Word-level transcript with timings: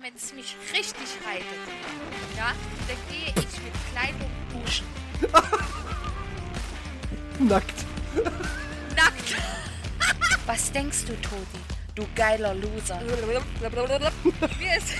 wenn 0.00 0.14
es 0.14 0.32
mich 0.34 0.56
richtig 0.72 1.08
reitet, 1.26 1.46
ja, 2.36 2.52
dann 2.86 2.96
gehe 3.10 3.28
ich 3.28 3.62
mit 3.62 3.74
Kleidung 3.92 4.30
duschen. 4.52 4.86
Nackt. 7.48 7.84
Nackt. 8.94 9.36
Was 10.46 10.72
denkst 10.72 11.04
du, 11.06 11.14
Todi? 11.20 11.60
Du 11.94 12.06
geiler 12.14 12.54
Loser. 12.54 13.00
Mir 14.58 14.76
ist 14.76 14.92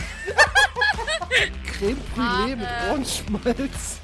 Creme 1.67 2.01
Brûlée 2.15 2.57
mit 2.57 2.69
Ohrenschmalz. 2.91 4.01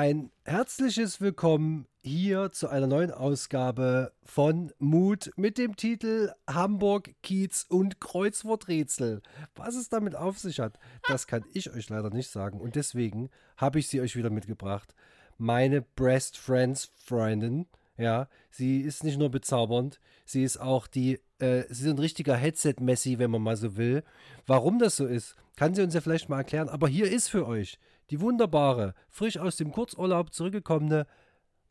Ein 0.00 0.30
herzliches 0.44 1.20
Willkommen 1.20 1.88
hier 2.04 2.52
zu 2.52 2.68
einer 2.68 2.86
neuen 2.86 3.10
Ausgabe 3.10 4.12
von 4.22 4.72
Mut 4.78 5.32
mit 5.34 5.58
dem 5.58 5.74
Titel 5.74 6.30
Hamburg, 6.48 7.16
Kiez 7.24 7.66
und 7.68 8.00
Kreuzworträtsel. 8.00 9.22
Was 9.56 9.74
es 9.74 9.88
damit 9.88 10.14
auf 10.14 10.38
sich 10.38 10.60
hat, 10.60 10.78
das 11.08 11.26
kann 11.26 11.44
ich 11.52 11.72
euch 11.72 11.88
leider 11.88 12.10
nicht 12.10 12.30
sagen 12.30 12.60
und 12.60 12.76
deswegen 12.76 13.28
habe 13.56 13.80
ich 13.80 13.88
sie 13.88 14.00
euch 14.00 14.14
wieder 14.14 14.30
mitgebracht. 14.30 14.94
Meine 15.36 15.82
Breast 15.82 16.38
Friends 16.38 16.92
Freundin, 16.94 17.66
ja, 17.96 18.28
sie 18.52 18.82
ist 18.82 19.02
nicht 19.02 19.18
nur 19.18 19.32
bezaubernd, 19.32 19.98
sie 20.24 20.44
ist 20.44 20.58
auch 20.58 20.86
die, 20.86 21.14
äh, 21.40 21.64
sie 21.70 21.86
ist 21.86 21.90
ein 21.90 21.98
richtiger 21.98 22.36
Headset-Messi, 22.36 23.18
wenn 23.18 23.32
man 23.32 23.42
mal 23.42 23.56
so 23.56 23.76
will. 23.76 24.04
Warum 24.46 24.78
das 24.78 24.94
so 24.94 25.06
ist, 25.06 25.34
kann 25.56 25.74
sie 25.74 25.82
uns 25.82 25.94
ja 25.94 26.00
vielleicht 26.00 26.28
mal 26.28 26.38
erklären, 26.38 26.68
aber 26.68 26.86
hier 26.86 27.10
ist 27.10 27.26
für 27.30 27.48
euch 27.48 27.80
die 28.10 28.20
wunderbare, 28.20 28.94
frisch 29.10 29.38
aus 29.38 29.56
dem 29.56 29.72
Kurzurlaub 29.72 30.32
zurückgekommene 30.32 31.06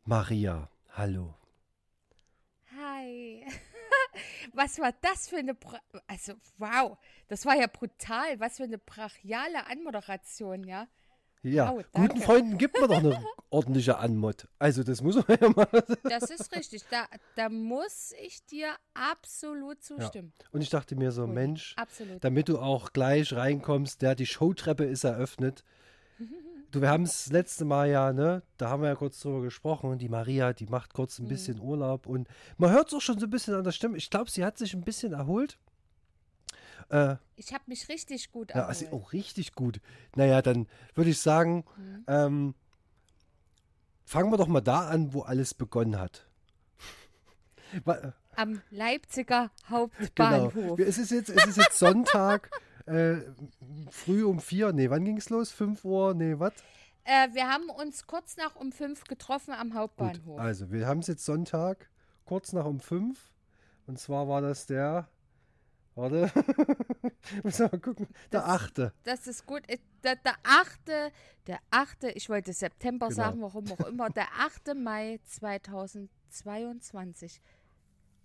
Maria. 0.04 0.70
Hallo. 0.90 1.34
Hi. 2.76 3.44
Was 4.52 4.78
war 4.78 4.92
das 5.00 5.28
für 5.28 5.36
eine. 5.36 5.54
Bra 5.54 5.80
also, 6.06 6.34
wow. 6.56 6.96
Das 7.28 7.44
war 7.44 7.56
ja 7.56 7.66
brutal. 7.66 8.40
Was 8.40 8.56
für 8.56 8.64
eine 8.64 8.78
brachiale 8.78 9.66
Anmoderation, 9.66 10.64
ja? 10.64 10.88
Ja, 11.42 11.72
Wow, 11.72 11.84
guten. 11.92 12.20
Freunden 12.20 12.58
gibt 12.58 12.80
man 12.80 12.90
doch 12.90 12.98
eine 12.98 13.24
ordentliche 13.50 13.98
Anmod. 13.98 14.48
Also, 14.58 14.82
das 14.82 15.02
muss 15.02 15.14
man 15.16 15.38
ja 15.40 15.48
mal. 15.50 15.68
Das 16.02 16.30
ist 16.30 16.54
richtig. 16.54 16.84
Da, 16.90 17.06
da 17.36 17.48
muss 17.48 18.12
ich 18.20 18.44
dir 18.46 18.74
absolut 18.94 19.82
zustimmen. 19.82 20.32
Und 20.50 20.62
ich 20.62 20.70
dachte 20.70 20.96
mir 20.96 21.12
so, 21.12 21.26
Mensch, 21.26 21.74
Absolut. 21.76 22.24
damit 22.24 22.48
du 22.48 22.58
auch 22.58 22.92
gleich 22.92 23.32
reinkommst, 23.32 24.02
der 24.02 24.16
die 24.16 24.26
Showtreppe 24.26 24.84
ist 24.84 25.04
eröffnet. 25.04 25.64
Du, 26.70 26.82
wir 26.82 26.90
haben 26.90 27.04
es 27.04 27.24
das 27.24 27.32
letzte 27.32 27.64
Mal 27.64 27.88
ja, 27.88 28.12
ne, 28.12 28.42
da 28.58 28.68
haben 28.68 28.82
wir 28.82 28.88
ja 28.90 28.94
kurz 28.96 29.20
drüber 29.20 29.40
gesprochen 29.42 29.98
die 29.98 30.08
Maria, 30.10 30.52
die 30.52 30.66
macht 30.66 30.92
kurz 30.92 31.18
ein 31.18 31.24
Mhm. 31.24 31.28
bisschen 31.28 31.60
Urlaub 31.60 32.06
und 32.06 32.28
man 32.58 32.70
hört 32.70 32.88
es 32.88 32.94
auch 32.94 33.00
schon 33.00 33.18
so 33.18 33.26
ein 33.26 33.30
bisschen 33.30 33.54
an 33.54 33.64
der 33.64 33.72
Stimme. 33.72 33.96
Ich 33.96 34.10
glaube, 34.10 34.30
sie 34.30 34.44
hat 34.44 34.58
sich 34.58 34.74
ein 34.74 34.82
bisschen 34.82 35.12
erholt. 35.14 35.58
Äh, 36.90 37.16
Ich 37.36 37.52
habe 37.54 37.64
mich 37.66 37.88
richtig 37.88 38.30
gut 38.32 38.50
ja, 38.50 38.56
erholt. 38.62 38.68
also, 38.82 38.86
oh, 38.96 39.04
richtig 39.12 39.54
gut. 39.54 39.80
Naja, 40.16 40.42
dann 40.42 40.66
würde 40.94 41.10
ich 41.10 41.20
sagen, 41.20 41.64
Mhm. 41.76 42.04
ähm, 42.06 42.54
fangen 44.04 44.30
wir 44.30 44.36
doch 44.38 44.48
mal 44.48 44.60
da 44.60 44.88
an, 44.88 45.12
wo 45.14 45.22
alles 45.22 45.54
begonnen 45.54 45.98
hat. 45.98 46.26
Am 48.36 48.62
Leipziger 48.70 49.50
Genau. 49.68 49.70
Hauptbahnhof. 49.70 50.78
Es 50.80 50.96
ist 50.98 51.10
jetzt, 51.10 51.28
es 51.30 51.46
ist 51.46 51.56
jetzt 51.56 51.78
Sonntag, 51.78 52.50
äh, 52.88 53.24
früh 53.90 54.24
um 54.24 54.40
vier. 54.40 54.72
Nee, 54.72 54.90
wann 54.90 55.04
ging 55.04 55.16
es 55.18 55.30
los? 55.30 55.50
Fünf 55.52 55.84
Uhr? 55.84 56.14
Nee, 56.14 56.38
was? 56.38 56.52
Äh, 57.04 57.28
wir 57.32 57.48
haben 57.48 57.70
uns 57.70 58.06
kurz 58.06 58.36
nach 58.36 58.56
um 58.56 58.72
fünf 58.72 59.04
getroffen 59.04 59.54
am 59.54 59.70
Gut, 59.70 59.78
Hauptbahnhof. 59.78 60.38
also 60.40 60.70
wir 60.70 60.86
haben 60.86 60.98
es 61.00 61.06
jetzt 61.06 61.24
Sonntag, 61.24 61.88
kurz 62.24 62.52
nach 62.52 62.66
um 62.66 62.80
fünf. 62.80 63.32
Und 63.86 63.98
zwar 63.98 64.28
war 64.28 64.42
das 64.42 64.66
der, 64.66 65.08
warte, 65.94 66.30
muss 67.42 67.58
mal 67.58 67.68
gucken, 67.70 68.06
der 68.32 68.40
Das- 68.42 68.50
achte. 68.50 68.92
Das 69.04 69.26
ist 69.26 69.46
gut. 69.46 69.62
Äh, 69.68 69.78
Der, 70.04 70.16
der 70.16 70.34
8. 70.44 70.88
Der 71.46 71.58
8. 71.70 72.04
Ich 72.14 72.28
wollte 72.28 72.52
September 72.52 73.08
Genau. 73.08 73.16
sagen, 73.16 73.40
warum 73.42 73.64
auch 73.72 73.80
immer. 73.88 74.10
Der 74.10 74.28
8. 74.38 74.74
Mai 74.76 75.18
2022. 75.24 77.40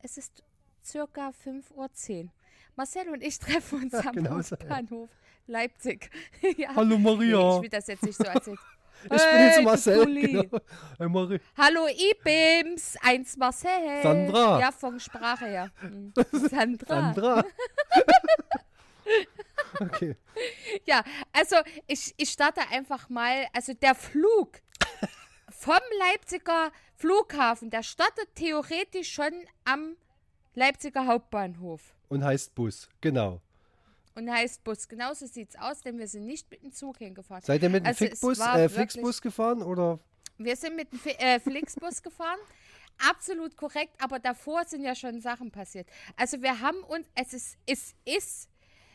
Es 0.01 0.17
ist 0.17 0.43
circa 0.83 1.29
5.10 1.29 2.25
Uhr. 2.25 2.31
Marcel 2.75 3.09
und 3.09 3.23
ich 3.23 3.39
treffen 3.39 3.83
uns 3.83 3.93
Ja, 3.93 3.99
am 4.05 4.13
genau 4.15 4.41
so, 4.41 4.55
ja. 4.55 4.61
Hauptbahnhof 4.61 5.09
Leipzig. 5.47 6.09
ja. 6.57 6.69
Hallo 6.75 6.97
Nee, 6.97 7.03
Maria. 7.03 7.55
ich 7.57 7.61
will 7.63 7.69
das 7.69 7.87
jetzt 7.87 8.03
nicht 8.03 8.17
so 8.17 8.23
erzählen. 8.23 8.57
ich 9.03 9.09
bin 9.09 9.19
Hey, 9.19 9.45
jetzt 9.47 9.57
du 9.59 9.63
Marcel. 9.63 10.05
Genau. 10.21 10.59
Hey, 10.97 11.09
Marie. 11.09 11.39
Hallo 11.57 11.87
Ibims, 11.87 12.95
eins 13.01 13.35
Marcel. 13.35 14.01
Sandra. 14.01 14.59
Ja, 14.59 14.71
von 14.71 14.99
Sprache 14.99 15.45
her. 15.45 15.71
Hm. 15.81 16.13
Sandra. 16.31 17.13
Sandra. 17.13 17.45
okay. 19.81 20.15
Ja, 20.85 21.03
also 21.33 21.57
ich, 21.87 22.13
ich 22.17 22.29
starte 22.29 22.61
einfach 22.71 23.09
mal. 23.09 23.47
Also 23.53 23.73
der 23.73 23.95
Flug 23.95 24.61
vom 25.49 25.79
Leipziger 25.99 26.71
Flughafen, 26.95 27.69
der 27.69 27.83
startet 27.83 28.33
theoretisch 28.35 29.11
schon 29.11 29.33
am 29.65 29.95
Leipziger 30.55 31.05
Hauptbahnhof 31.07 31.81
Und 32.13 32.23
heißt 32.23 32.53
Bus, 32.53 32.87
genau. 33.01 33.41
und 34.15 34.29
heißt 34.29 34.63
Bus. 34.63 34.87
Genauso 34.87 35.25
sieht 35.25 35.49
es 35.49 35.55
aus, 35.59 35.81
denn 35.81 35.97
wir 35.97 36.07
sind 36.07 36.25
nicht 36.25 36.49
mit 36.51 36.61
dem 36.61 36.71
Zug 36.71 36.99
hingefahren. 36.99 37.43
Seid 37.43 37.63
ihr 37.63 37.69
mit 37.69 37.83
dem 37.83 37.87
Also 37.87 38.05
äh, 38.05 38.69
Flixbus 38.69 39.21
gefahren 39.21 39.63
oder? 39.63 39.99
Wir 40.37 40.55
sind 40.55 40.75
mit 40.75 40.91
dem 40.91 40.99
Fi- 40.99 41.17
äh, 41.17 41.39
Flixbus 41.39 42.03
gefahren. 42.03 42.39
Absolut 43.09 43.57
korrekt, 43.57 43.95
aber 43.99 44.19
davor 44.19 44.65
sind 44.65 44.83
ja 44.83 44.93
schon 44.93 45.19
Sachen 45.21 45.49
passiert. 45.49 45.87
Also 46.15 46.43
wir 46.43 46.59
haben 46.59 46.83
uns, 46.83 47.07
es 47.15 47.33
ist, 47.33 47.57
es 47.65 47.95
ist, 48.05 48.49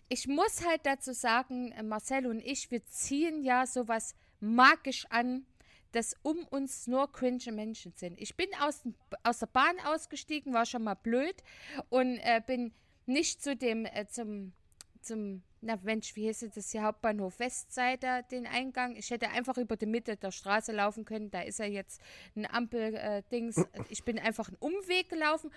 ich 0.09 0.29
muss 0.29 0.65
halt 0.65 0.83
dazu 0.85 1.13
sagen, 1.13 1.73
äh, 1.73 1.83
Marcel 1.83 2.29
und 2.29 2.41
ich, 2.41 2.71
wir 2.71 2.85
ziehen 2.87 3.43
ja 3.43 3.67
sowas 3.67 4.15
magisch 4.39 5.07
an, 5.11 5.45
dass 5.91 6.15
um 6.23 6.39
uns 6.51 6.87
nur 6.87 7.11
cringe 7.11 7.51
Menschen 7.51 7.93
sind. 7.97 8.21
Ich 8.21 8.37
bin 8.37 8.49
aus, 8.61 8.83
aus 9.25 9.41
der 9.41 9.47
Bahn 9.47 9.81
ausgestiegen, 9.85 10.55
war 10.55 10.67
schon 10.67 10.85
mal 10.85 10.95
blöd 10.95 11.43
und 11.89 12.19
äh, 12.19 12.41
bin 12.47 12.73
nicht 13.09 13.43
zu 13.43 13.57
dem, 13.57 13.87
äh, 13.87 14.07
zum, 14.07 14.53
zum, 15.01 15.43
na 15.61 15.77
Mensch, 15.83 16.15
wie 16.15 16.27
hieß 16.27 16.51
das 16.55 16.71
hier, 16.71 16.83
Hauptbahnhof 16.83 17.39
Westseite, 17.39 18.25
den 18.31 18.47
Eingang. 18.47 18.95
Ich 18.97 19.11
hätte 19.11 19.31
einfach 19.31 19.57
über 19.57 19.77
die 19.77 19.87
Mitte 19.87 20.17
der 20.17 20.31
Straße 20.31 20.73
laufen 20.73 21.05
können. 21.05 21.31
Da 21.31 21.41
ist 21.41 21.59
ja 21.59 21.65
jetzt 21.65 22.01
ein 22.37 22.47
Ampel-Dings. 22.47 23.65
ich 23.89 24.05
bin 24.05 24.19
einfach 24.19 24.49
einen 24.49 24.59
Umweg 24.59 25.09
gelaufen, 25.09 25.51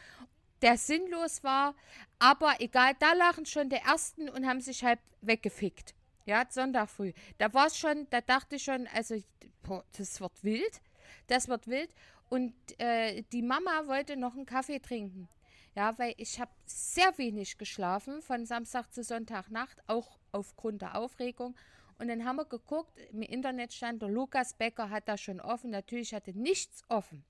der 0.62 0.78
sinnlos 0.78 1.44
war. 1.44 1.76
Aber 2.20 2.56
egal, 2.60 2.94
da 3.00 3.14
lagen 3.14 3.46
schon 3.46 3.70
die 3.70 3.76
Ersten 3.76 4.30
und 4.30 4.48
haben 4.48 4.62
sich 4.62 4.84
halt 4.84 5.00
weggefickt. 5.22 5.94
Ja, 6.26 6.46
Sonntag 6.50 6.90
früh. 6.90 7.14
Da 7.38 7.54
war 7.54 7.68
es 7.68 7.78
schon, 7.78 8.08
da 8.10 8.22
dachte 8.22 8.56
ich 8.56 8.64
schon, 8.64 8.88
also, 8.94 9.16
boah, 9.64 9.84
das 9.98 10.22
wird 10.22 10.44
wild. 10.44 10.82
Das 11.28 11.48
wird 11.48 11.68
wild. 11.68 11.94
Und 12.30 12.54
äh, 12.80 13.24
die 13.32 13.42
Mama 13.42 13.88
wollte 13.88 14.16
noch 14.16 14.36
einen 14.36 14.46
Kaffee 14.46 14.80
trinken. 14.80 15.28
Ja, 15.76 15.98
weil 15.98 16.14
ich 16.18 16.40
habe 16.40 16.52
sehr 16.66 17.18
wenig 17.18 17.58
geschlafen 17.58 18.22
von 18.22 18.46
Samstag 18.46 18.92
zu 18.94 19.04
Sonntagnacht, 19.04 19.78
auch 19.88 20.20
aufgrund 20.32 20.82
der 20.82 20.96
Aufregung. 20.96 21.56
Und 21.98 22.08
dann 22.10 22.26
haben 22.26 22.36
wir 22.38 22.46
geguckt, 22.46 22.98
im 23.12 23.22
Internet 23.22 23.72
stand, 23.74 24.02
der 24.02 24.10
Lukas 24.10 24.54
Becker 24.56 24.90
hat 24.90 25.08
da 25.08 25.18
schon 25.18 25.40
offen. 25.40 25.70
Natürlich 25.70 26.14
hatte 26.14 26.32
nichts 26.38 26.82
offen, 26.90 27.24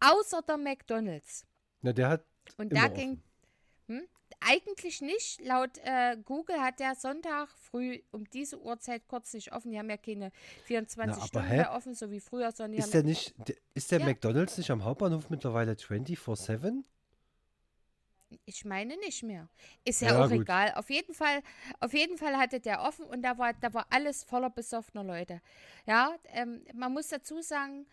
außer 0.00 0.42
der 0.42 0.56
McDonalds. 0.58 1.46
Na, 1.80 1.92
der 1.92 2.08
hat 2.10 2.24
Und 2.58 2.72
da 2.72 2.88
ging, 2.88 3.20
hm, 3.88 4.06
eigentlich 4.40 5.00
nicht. 5.00 5.40
Laut 5.40 5.78
äh, 5.84 6.16
Google 6.24 6.60
hat 6.60 6.78
der 6.80 6.94
Sonntag 6.94 7.48
früh 7.58 8.02
um 8.12 8.28
diese 8.30 8.60
Uhrzeit 8.60 9.08
kurz 9.08 9.32
nicht 9.32 9.52
offen. 9.52 9.70
Die 9.72 9.78
haben 9.78 9.88
ja 9.90 9.96
keine 9.96 10.30
24 10.64 11.16
aber 11.16 11.26
Stunden 11.26 11.48
hä? 11.48 11.56
mehr 11.56 11.72
offen, 11.72 11.94
so 11.94 12.10
wie 12.10 12.20
früher, 12.20 12.52
sondern 12.52 12.78
Ist 12.80 12.94
der 12.94 13.02
nicht, 13.02 13.34
der- 13.48 13.56
ist 13.74 13.90
der 13.90 14.00
Ja. 14.00 14.06
McDonalds 14.06 14.58
nicht 14.58 14.70
am 14.70 14.84
Hauptbahnhof 14.84 15.30
mittlerweile 15.30 15.72
24-7? 15.76 16.84
Ich 18.44 18.64
meine 18.64 18.96
nicht 18.98 19.22
mehr. 19.22 19.48
Ist 19.84 20.02
ja, 20.02 20.12
Ja, 20.12 20.24
auch 20.24 20.30
gut. 20.30 20.42
egal. 20.42 20.72
Auf 20.74 20.90
jeden 20.90 21.14
Fall, 21.14 21.42
auf 21.80 21.92
jeden 21.92 22.18
Fall 22.18 22.36
hatte 22.36 22.60
der 22.60 22.82
offen 22.82 23.04
und 23.06 23.22
da 23.22 23.38
war, 23.38 23.52
da 23.54 23.72
war 23.74 23.86
alles 23.90 24.24
voller 24.24 24.50
besoffener 24.50 25.04
Leute. 25.04 25.40
Ja, 25.86 26.14
ähm, 26.28 26.64
man 26.74 26.92
muss 26.92 27.08
dazu 27.08 27.40
sagen, 27.42 27.86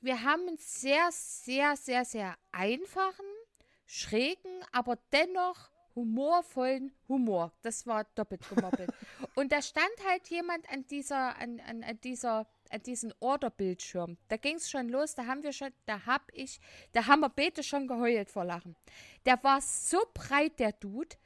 wir 0.00 0.22
haben 0.22 0.46
einen 0.46 0.58
sehr, 0.58 1.08
sehr, 1.10 1.76
sehr, 1.76 2.04
sehr 2.04 2.36
einfachen, 2.52 3.24
schrägen, 3.86 4.62
aber 4.72 4.96
dennoch 5.12 5.70
humorvollen 5.94 6.92
Humor. 7.08 7.52
Das 7.62 7.86
war 7.86 8.04
doppelt 8.14 8.48
gemoppelt. 8.48 8.90
und 9.34 9.50
da 9.50 9.62
stand 9.62 9.90
halt 10.06 10.28
jemand 10.28 10.70
an 10.70 10.86
dieser, 10.86 11.36
an, 11.38 11.60
an, 11.60 11.82
an 11.82 12.00
dieser, 12.02 12.46
an 12.72 12.82
diesem 12.82 13.12
Orderbildschirm. 13.20 14.16
Da 14.28 14.36
ging 14.36 14.56
es 14.56 14.70
schon 14.70 14.88
los, 14.88 15.14
da 15.14 15.26
haben 15.26 15.42
wir 15.42 15.52
schon, 15.52 15.70
da 15.86 16.06
hab 16.06 16.30
ich, 16.32 16.60
da 16.92 17.06
haben 17.06 17.20
wir 17.20 17.28
beide 17.28 17.62
schon 17.62 17.86
geheult 17.86 18.30
vor 18.30 18.44
Lachen. 18.44 18.76
Der 19.24 19.42
war 19.42 19.60
so 19.60 19.98
breit, 20.14 20.58
der 20.58 20.72
Dude. 20.72 21.16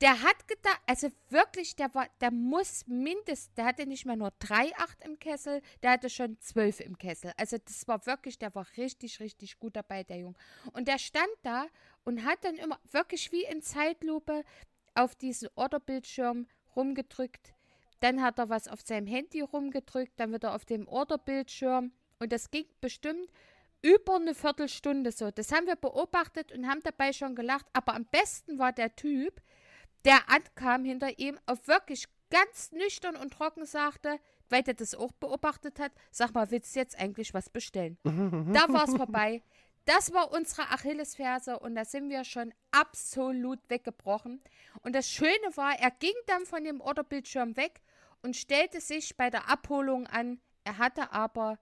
Der 0.00 0.22
hat 0.22 0.46
gedacht, 0.46 0.80
also 0.86 1.08
wirklich, 1.28 1.74
der 1.74 1.92
war, 1.94 2.06
der 2.20 2.30
muss 2.30 2.86
mindestens, 2.86 3.52
der 3.54 3.64
hatte 3.64 3.84
nicht 3.84 4.06
mehr 4.06 4.14
nur 4.14 4.28
3,8 4.40 5.04
im 5.04 5.18
Kessel, 5.18 5.60
der 5.82 5.90
hatte 5.92 6.08
schon 6.08 6.38
12 6.40 6.80
im 6.80 6.98
Kessel. 6.98 7.32
Also 7.36 7.58
das 7.58 7.88
war 7.88 8.06
wirklich, 8.06 8.38
der 8.38 8.54
war 8.54 8.66
richtig, 8.76 9.18
richtig 9.18 9.58
gut 9.58 9.74
dabei, 9.74 10.04
der 10.04 10.18
Junge. 10.18 10.36
Und 10.72 10.86
der 10.86 10.98
stand 10.98 11.32
da 11.42 11.66
und 12.04 12.24
hat 12.24 12.44
dann 12.44 12.56
immer 12.56 12.78
wirklich 12.92 13.32
wie 13.32 13.44
in 13.44 13.60
Zeitlupe 13.60 14.44
auf 14.94 15.16
diesen 15.16 15.48
Orderbildschirm 15.56 16.46
rumgedrückt. 16.76 17.54
Dann 18.00 18.22
hat 18.22 18.38
er 18.38 18.48
was 18.48 18.68
auf 18.68 18.80
seinem 18.82 19.06
Handy 19.06 19.40
rumgedrückt, 19.40 20.12
dann 20.16 20.32
wieder 20.32 20.54
auf 20.54 20.64
dem 20.64 20.86
Orderbildschirm. 20.86 21.92
Und 22.20 22.32
das 22.32 22.50
ging 22.50 22.66
bestimmt 22.80 23.28
über 23.82 24.16
eine 24.16 24.34
Viertelstunde 24.34 25.12
so. 25.12 25.30
Das 25.30 25.52
haben 25.52 25.66
wir 25.66 25.76
beobachtet 25.76 26.52
und 26.52 26.68
haben 26.68 26.80
dabei 26.82 27.12
schon 27.12 27.34
gelacht. 27.34 27.66
Aber 27.72 27.94
am 27.94 28.06
besten 28.06 28.58
war 28.58 28.72
der 28.72 28.94
Typ, 28.96 29.40
der 30.04 30.28
ankam 30.28 30.84
hinter 30.84 31.18
ihm, 31.18 31.38
auf 31.46 31.66
wirklich 31.68 32.06
ganz 32.30 32.72
nüchtern 32.72 33.16
und 33.16 33.32
trocken 33.32 33.64
sagte, 33.64 34.18
weil 34.48 34.62
der 34.62 34.74
das 34.74 34.94
auch 34.94 35.12
beobachtet 35.12 35.78
hat, 35.78 35.92
sag 36.10 36.34
mal, 36.34 36.50
willst 36.50 36.74
du 36.74 36.80
jetzt 36.80 36.98
eigentlich 36.98 37.34
was 37.34 37.50
bestellen? 37.50 37.98
da 38.04 38.68
war 38.68 38.84
es 38.84 38.94
vorbei. 38.94 39.42
Das 39.84 40.12
war 40.12 40.32
unsere 40.32 40.68
Achillesferse 40.68 41.58
und 41.58 41.74
da 41.74 41.84
sind 41.84 42.10
wir 42.10 42.24
schon 42.24 42.52
absolut 42.72 43.58
weggebrochen. 43.68 44.42
Und 44.82 44.94
das 44.94 45.08
Schöne 45.08 45.30
war, 45.54 45.78
er 45.78 45.90
ging 45.90 46.12
dann 46.26 46.44
von 46.44 46.62
dem 46.62 46.82
Orderbildschirm 46.82 47.56
weg 47.56 47.80
und 48.22 48.36
stellte 48.36 48.80
sich 48.80 49.16
bei 49.16 49.30
der 49.30 49.48
Abholung 49.48 50.06
an. 50.06 50.40
Er 50.64 50.78
hatte 50.78 51.12
aber 51.12 51.58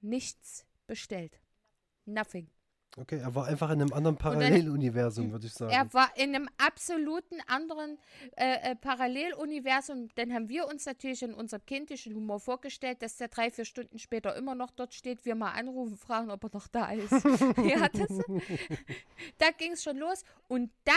nichts 0.00 0.66
bestellt. 0.86 1.40
Nothing. 2.04 2.50
Okay, 2.98 3.20
er 3.20 3.34
war 3.34 3.46
einfach 3.46 3.70
in 3.70 3.80
einem 3.80 3.92
anderen 3.94 4.18
Paralleluniversum, 4.18 5.32
würde 5.32 5.46
ich 5.46 5.54
sagen. 5.54 5.72
Er 5.72 5.90
war 5.94 6.14
in 6.14 6.34
einem 6.34 6.48
absoluten 6.58 7.40
anderen 7.46 7.98
äh, 8.36 8.72
äh, 8.72 8.76
Paralleluniversum. 8.76 10.10
Dann 10.14 10.30
haben 10.34 10.50
wir 10.50 10.66
uns 10.66 10.84
natürlich 10.84 11.22
in 11.22 11.32
unserem 11.32 11.64
kindischen 11.64 12.14
Humor 12.14 12.38
vorgestellt, 12.38 13.00
dass 13.00 13.16
der 13.16 13.28
drei, 13.28 13.50
vier 13.50 13.64
Stunden 13.64 13.98
später 13.98 14.36
immer 14.36 14.54
noch 14.54 14.70
dort 14.70 14.92
steht, 14.92 15.24
wir 15.24 15.34
mal 15.34 15.52
anrufen, 15.52 15.96
fragen, 15.96 16.30
ob 16.30 16.44
er 16.44 16.50
noch 16.52 16.68
da 16.68 16.92
ist. 16.92 17.12
ja, 17.64 17.88
das, 17.88 18.08
da 19.38 19.50
ging 19.56 19.72
es 19.72 19.82
schon 19.82 19.96
los. 19.96 20.22
Und 20.48 20.70
dann 20.84 20.94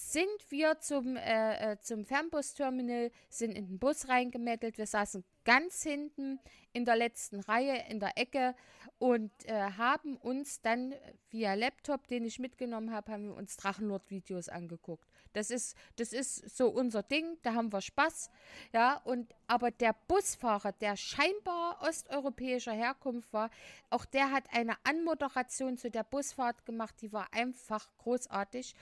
sind 0.00 0.50
wir 0.50 0.80
zum, 0.80 1.16
äh, 1.16 1.72
äh, 1.72 1.78
zum 1.80 2.04
Fernbusterminal, 2.04 3.10
sind 3.28 3.52
in 3.52 3.66
den 3.66 3.78
Bus 3.78 4.08
reingemettelt. 4.08 4.78
Wir 4.78 4.86
saßen 4.86 5.24
ganz 5.44 5.82
hinten 5.82 6.40
in 6.72 6.84
der 6.84 6.96
letzten 6.96 7.40
Reihe, 7.40 7.84
in 7.88 8.00
der 8.00 8.16
Ecke 8.16 8.54
und 8.98 9.30
äh, 9.44 9.52
haben 9.52 10.16
uns 10.16 10.62
dann 10.62 10.94
via 11.28 11.54
Laptop, 11.54 12.08
den 12.08 12.24
ich 12.24 12.38
mitgenommen 12.38 12.92
habe, 12.92 13.12
haben 13.12 13.26
wir 13.26 13.34
uns 13.34 13.56
Drachenlord-Videos 13.58 14.48
angeguckt. 14.48 15.06
Das 15.32 15.50
ist, 15.50 15.76
das 15.96 16.12
ist 16.12 16.56
so 16.56 16.68
unser 16.68 17.02
Ding, 17.02 17.36
da 17.42 17.54
haben 17.54 17.72
wir 17.72 17.80
Spaß. 17.80 18.30
Ja, 18.72 18.96
und 19.04 19.34
aber 19.46 19.70
der 19.70 19.94
Busfahrer, 20.08 20.72
der 20.72 20.96
scheinbar 20.96 21.80
osteuropäischer 21.82 22.72
Herkunft 22.72 23.32
war, 23.32 23.50
auch 23.90 24.06
der 24.06 24.32
hat 24.32 24.44
eine 24.52 24.74
Anmoderation 24.84 25.76
zu 25.76 25.90
der 25.90 26.04
Busfahrt 26.04 26.64
gemacht, 26.64 26.96
die 27.02 27.12
war 27.12 27.28
einfach 27.32 27.88
großartig. 27.98 28.74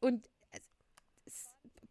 Und 0.00 0.28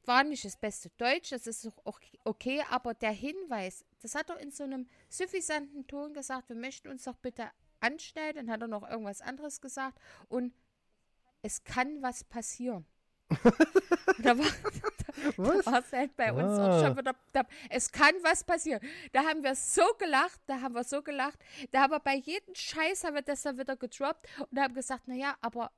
war 0.07 0.23
nicht 0.23 0.45
das 0.45 0.57
beste 0.57 0.89
Deutsch, 0.97 1.29
das 1.29 1.47
ist 1.47 1.69
auch 1.83 1.99
okay, 2.23 2.63
aber 2.69 2.93
der 2.93 3.11
Hinweis, 3.11 3.85
das 4.01 4.15
hat 4.15 4.29
er 4.29 4.39
in 4.39 4.51
so 4.51 4.63
einem 4.63 4.87
suffisanten 5.09 5.87
Ton 5.87 6.13
gesagt, 6.13 6.49
wir 6.49 6.55
möchten 6.55 6.89
uns 6.89 7.03
doch 7.03 7.17
bitte 7.17 7.49
anstellen, 7.79 8.35
dann 8.35 8.49
hat 8.49 8.61
er 8.61 8.67
noch 8.67 8.87
irgendwas 8.89 9.21
anderes 9.21 9.61
gesagt 9.61 9.99
und 10.27 10.53
es 11.41 11.63
kann 11.63 12.01
was 12.01 12.23
passieren. 12.23 12.85
da 14.19 14.37
war 14.37 14.45
es 14.45 15.65
da 15.91 15.97
halt 15.97 16.15
bei 16.15 16.31
uns 16.31 16.59
ah. 16.59 16.83
schon 16.83 16.97
wieder, 16.97 17.15
da, 17.33 17.43
es 17.69 17.91
kann 17.91 18.13
was 18.21 18.43
passieren. 18.43 18.81
Da 19.13 19.23
haben 19.23 19.43
wir 19.43 19.55
so 19.55 19.83
gelacht, 19.97 20.39
da 20.47 20.61
haben 20.61 20.75
wir 20.75 20.83
so 20.83 21.01
gelacht, 21.01 21.39
da 21.71 21.81
haben 21.81 21.91
wir 21.91 21.99
bei 21.99 22.15
jedem 22.15 22.53
Scheiß 22.53 23.03
haben 23.03 23.15
wir 23.15 23.21
das 23.21 23.41
dann 23.41 23.57
wieder 23.57 23.75
gedroppt 23.75 24.27
und 24.49 24.59
haben 24.59 24.73
gesagt, 24.73 25.07
naja, 25.07 25.35
aber 25.41 25.71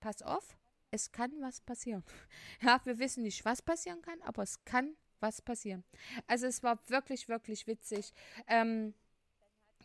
pass 0.00 0.22
auf, 0.22 0.56
es 0.90 1.12
kann 1.12 1.32
was 1.40 1.60
passieren. 1.60 2.04
Ja, 2.62 2.80
wir 2.84 2.98
wissen 2.98 3.22
nicht, 3.22 3.44
was 3.44 3.62
passieren 3.62 4.02
kann, 4.02 4.20
aber 4.22 4.42
es 4.42 4.64
kann 4.64 4.96
was 5.20 5.42
passieren. 5.42 5.84
Also 6.26 6.46
es 6.46 6.62
war 6.62 6.78
wirklich, 6.88 7.28
wirklich 7.28 7.66
witzig. 7.66 8.12
Ähm, 8.46 8.94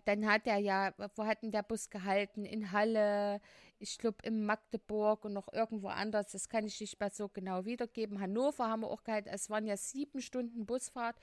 dann 0.06 0.26
hat 0.26 0.48
er 0.48 0.58
ja, 0.58 0.94
wo 1.16 1.26
hat 1.26 1.44
denn 1.44 1.52
der 1.52 1.64
Bus 1.64 1.90
gehalten? 1.90 2.44
In 2.46 2.72
Halle, 2.72 3.40
ich 3.78 3.98
glaube 3.98 4.18
in 4.24 4.46
Magdeburg 4.46 5.26
und 5.26 5.34
noch 5.34 5.52
irgendwo 5.54 5.90
anders. 5.90 6.32
Das 6.32 6.50
kann 6.50 6.66
ich 6.66 6.80
nicht 6.80 7.00
mehr 7.00 7.12
so 7.12 7.30
genau 7.30 7.66
wiedergeben. 7.66 8.20
Hannover 8.20 8.68
haben 8.68 8.82
wir 8.82 8.90
auch 8.90 9.04
gehalten. 9.04 9.30
Es 9.30 9.50
waren 9.50 9.66
ja 9.66 9.78
sieben 9.78 10.22
Stunden 10.22 10.66
Busfahrt. 10.66 11.16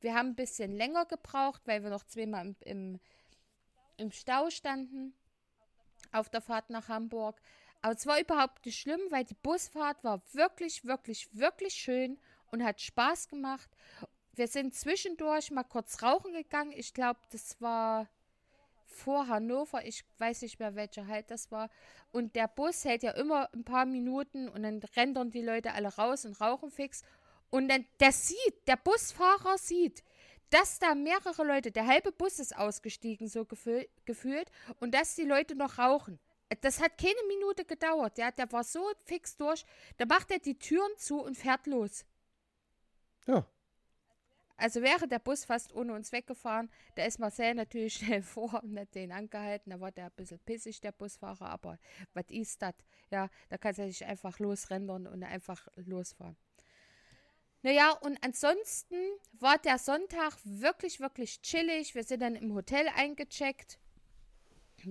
Wir 0.00 0.14
haben 0.14 0.30
ein 0.30 0.36
bisschen 0.36 0.72
länger 0.72 1.06
gebraucht, 1.06 1.62
weil 1.66 1.82
wir 1.82 1.90
noch 1.90 2.04
zweimal 2.04 2.46
im, 2.46 2.56
im, 2.60 3.00
im 3.96 4.10
Stau 4.12 4.48
standen 4.50 5.12
auf 6.12 6.28
der 6.28 6.40
Fahrt 6.40 6.70
nach 6.70 6.88
Hamburg. 6.88 7.40
Aber 7.82 7.94
es 7.94 8.06
war 8.06 8.20
überhaupt 8.20 8.64
nicht 8.66 8.78
schlimm, 8.78 9.00
weil 9.10 9.24
die 9.24 9.36
Busfahrt 9.42 10.04
war 10.04 10.22
wirklich, 10.32 10.84
wirklich, 10.84 11.28
wirklich 11.32 11.74
schön 11.74 12.18
und 12.50 12.62
hat 12.62 12.80
Spaß 12.80 13.28
gemacht. 13.28 13.70
Wir 14.34 14.48
sind 14.48 14.74
zwischendurch 14.74 15.50
mal 15.50 15.64
kurz 15.64 16.02
rauchen 16.02 16.32
gegangen. 16.32 16.72
Ich 16.72 16.92
glaube, 16.92 17.20
das 17.30 17.60
war 17.60 18.08
vor 18.86 19.28
Hannover. 19.28 19.84
Ich 19.86 20.04
weiß 20.18 20.42
nicht 20.42 20.58
mehr, 20.58 20.74
welcher 20.74 21.06
Halt 21.06 21.30
das 21.30 21.50
war. 21.50 21.70
Und 22.12 22.36
der 22.36 22.48
Bus 22.48 22.84
hält 22.84 23.02
ja 23.02 23.12
immer 23.12 23.48
ein 23.54 23.64
paar 23.64 23.86
Minuten 23.86 24.48
und 24.48 24.62
dann 24.62 24.80
rendern 24.96 25.30
die 25.30 25.42
Leute 25.42 25.72
alle 25.72 25.88
raus 25.88 26.24
und 26.24 26.40
rauchen 26.40 26.70
fix. 26.70 27.02
Und 27.50 27.68
dann, 27.68 27.86
der 27.98 28.12
sieht, 28.12 28.66
der 28.66 28.76
Busfahrer 28.76 29.58
sieht, 29.58 30.04
dass 30.50 30.78
da 30.80 30.94
mehrere 30.94 31.44
Leute, 31.44 31.70
der 31.70 31.86
halbe 31.86 32.12
Bus 32.12 32.38
ist 32.38 32.56
ausgestiegen, 32.56 33.28
so 33.28 33.44
gefühl, 33.44 33.88
gefühlt, 34.04 34.50
und 34.80 34.94
dass 34.94 35.14
die 35.14 35.24
Leute 35.24 35.54
noch 35.54 35.78
rauchen. 35.78 36.18
Das 36.60 36.80
hat 36.80 36.98
keine 36.98 37.22
Minute 37.28 37.64
gedauert. 37.64 38.18
Ja, 38.18 38.30
der 38.32 38.50
war 38.50 38.64
so 38.64 38.84
fix 39.04 39.36
durch. 39.36 39.64
Da 39.98 40.06
macht 40.06 40.30
er 40.30 40.40
die 40.40 40.58
Türen 40.58 40.90
zu 40.96 41.22
und 41.22 41.36
fährt 41.36 41.66
los. 41.66 42.04
Ja. 43.26 43.46
Also 44.56 44.82
wäre 44.82 45.08
der 45.08 45.20
Bus 45.20 45.44
fast 45.44 45.72
ohne 45.74 45.94
uns 45.94 46.12
weggefahren. 46.12 46.70
Da 46.94 47.04
ist 47.04 47.18
Marcel 47.18 47.54
natürlich 47.54 47.94
schnell 48.04 48.22
vor 48.22 48.62
und 48.62 48.78
hat 48.78 48.94
den 48.94 49.12
angehalten. 49.12 49.70
Da 49.70 49.80
war 49.80 49.92
der 49.92 50.06
ein 50.06 50.12
bisschen 50.16 50.38
pissig, 50.40 50.80
der 50.80 50.92
Busfahrer. 50.92 51.46
Aber 51.46 51.78
was 52.12 52.26
ist 52.28 52.60
das? 52.60 52.74
Ja, 53.10 53.30
da 53.48 53.56
kann 53.56 53.74
er 53.76 53.86
sich 53.86 54.04
einfach 54.04 54.38
losrendern 54.38 55.06
und 55.06 55.22
einfach 55.22 55.66
losfahren. 55.76 56.36
Naja, 57.62 57.92
und 57.92 58.18
ansonsten 58.24 58.96
war 59.32 59.58
der 59.58 59.78
Sonntag 59.78 60.36
wirklich, 60.44 61.00
wirklich 61.00 61.42
chillig. 61.42 61.94
Wir 61.94 62.04
sind 62.04 62.20
dann 62.20 62.36
im 62.36 62.54
Hotel 62.54 62.88
eingecheckt 62.96 63.78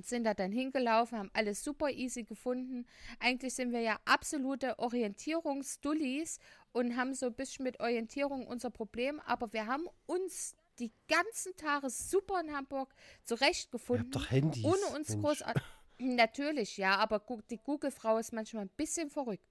sind 0.04 0.24
da 0.24 0.34
dann 0.34 0.52
hingelaufen, 0.52 1.18
haben 1.18 1.32
alles 1.34 1.64
super 1.64 1.90
easy 1.90 2.24
gefunden. 2.24 2.86
Eigentlich 3.20 3.54
sind 3.54 3.72
wir 3.72 3.82
ja 3.82 4.00
absolute 4.06 4.80
Orientierungsdullis 4.80 6.40
und 6.72 6.96
haben 6.96 7.14
so 7.14 7.28
ein 7.28 7.34
bisschen 7.34 7.64
mit 7.64 7.80
Orientierung 7.80 8.48
unser 8.48 8.70
Problem, 8.70 9.20
aber 9.22 9.52
wir 9.54 9.66
haben 9.66 9.88
uns 10.06 10.56
die 10.80 10.92
ganzen 11.08 11.56
Tage 11.58 11.90
super 11.90 12.42
in 12.42 12.56
Hamburg 12.56 12.94
zurechtgefunden. 13.24 14.06
Ihr 14.06 14.06
habt 14.06 14.16
doch 14.16 14.32
Handys. 14.32 14.64
Ohne 14.64 14.98
uns 14.98 15.10
großartig. 15.10 15.64
Natürlich, 16.00 16.78
ja, 16.78 16.96
aber 16.96 17.22
die 17.50 17.58
Google-Frau 17.58 18.18
ist 18.18 18.32
manchmal 18.32 18.64
ein 18.64 18.72
bisschen 18.78 19.10
verrückt. 19.10 19.44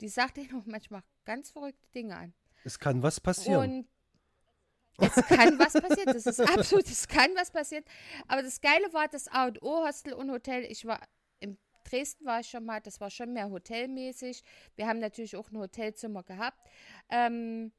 Die 0.00 0.08
sagt 0.08 0.38
ihnen 0.38 0.54
auch 0.60 0.66
manchmal 0.66 1.02
ganz 1.24 1.50
verrückte 1.50 1.88
Dinge 1.90 2.16
an. 2.16 2.34
Es 2.64 2.78
kann 2.78 3.02
was 3.02 3.20
passieren. 3.20 3.70
Und 3.70 3.88
es 5.00 5.14
kann 5.26 5.58
was 5.58 5.72
passieren. 5.72 6.12
Das 6.12 6.26
ist 6.26 6.40
absolut, 6.58 6.86
es 6.86 7.08
kann 7.08 7.30
was 7.34 7.50
passieren. 7.50 7.84
Aber 8.28 8.42
das 8.42 8.60
Geile 8.60 8.92
war, 8.92 9.08
das 9.08 9.28
A 9.28 9.46
und 9.46 9.62
O 9.62 9.86
Hostel 9.86 10.12
und 10.12 10.30
Hotel. 10.30 10.64
Ich 10.64 10.84
war 10.84 11.00
in 11.40 11.58
Dresden 11.84 12.24
war 12.24 12.40
ich 12.40 12.48
schon 12.48 12.64
mal. 12.64 12.80
Das 12.80 13.00
war 13.00 13.10
schon 13.10 13.32
mehr 13.32 13.50
hotelmäßig. 13.50 14.42
Wir 14.76 14.86
haben 14.86 14.98
natürlich 14.98 15.36
auch 15.36 15.50
ein 15.50 15.58
Hotelzimmer 15.58 16.22
gehabt. 16.22 16.58
Ähm, 17.08 17.72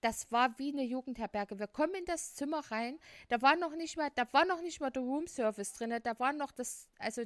das 0.00 0.30
war 0.30 0.58
wie 0.58 0.72
eine 0.72 0.84
Jugendherberge. 0.84 1.58
Wir 1.58 1.68
kommen 1.68 1.94
in 1.94 2.04
das 2.04 2.34
Zimmer 2.34 2.60
rein. 2.70 2.98
Da 3.28 3.40
war 3.42 3.56
noch 3.56 3.74
nicht 3.74 3.96
mal, 3.96 4.10
da 4.14 4.30
war 4.32 4.44
noch 4.44 4.62
nicht 4.62 4.80
mal 4.80 4.90
der 4.90 5.02
Roomservice 5.02 5.72
drin. 5.72 5.98
Da 6.02 6.18
war 6.18 6.32
noch 6.32 6.52
das, 6.52 6.88
also 6.98 7.22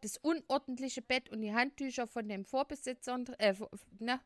das 0.00 0.16
unordentliche 0.18 1.02
Bett 1.02 1.28
und 1.30 1.40
die 1.40 1.54
Handtücher 1.54 2.06
von 2.06 2.28
den 2.28 2.44
Vorbesitzern, 2.44 3.26
äh, 3.38 3.54
ne, 3.98 4.20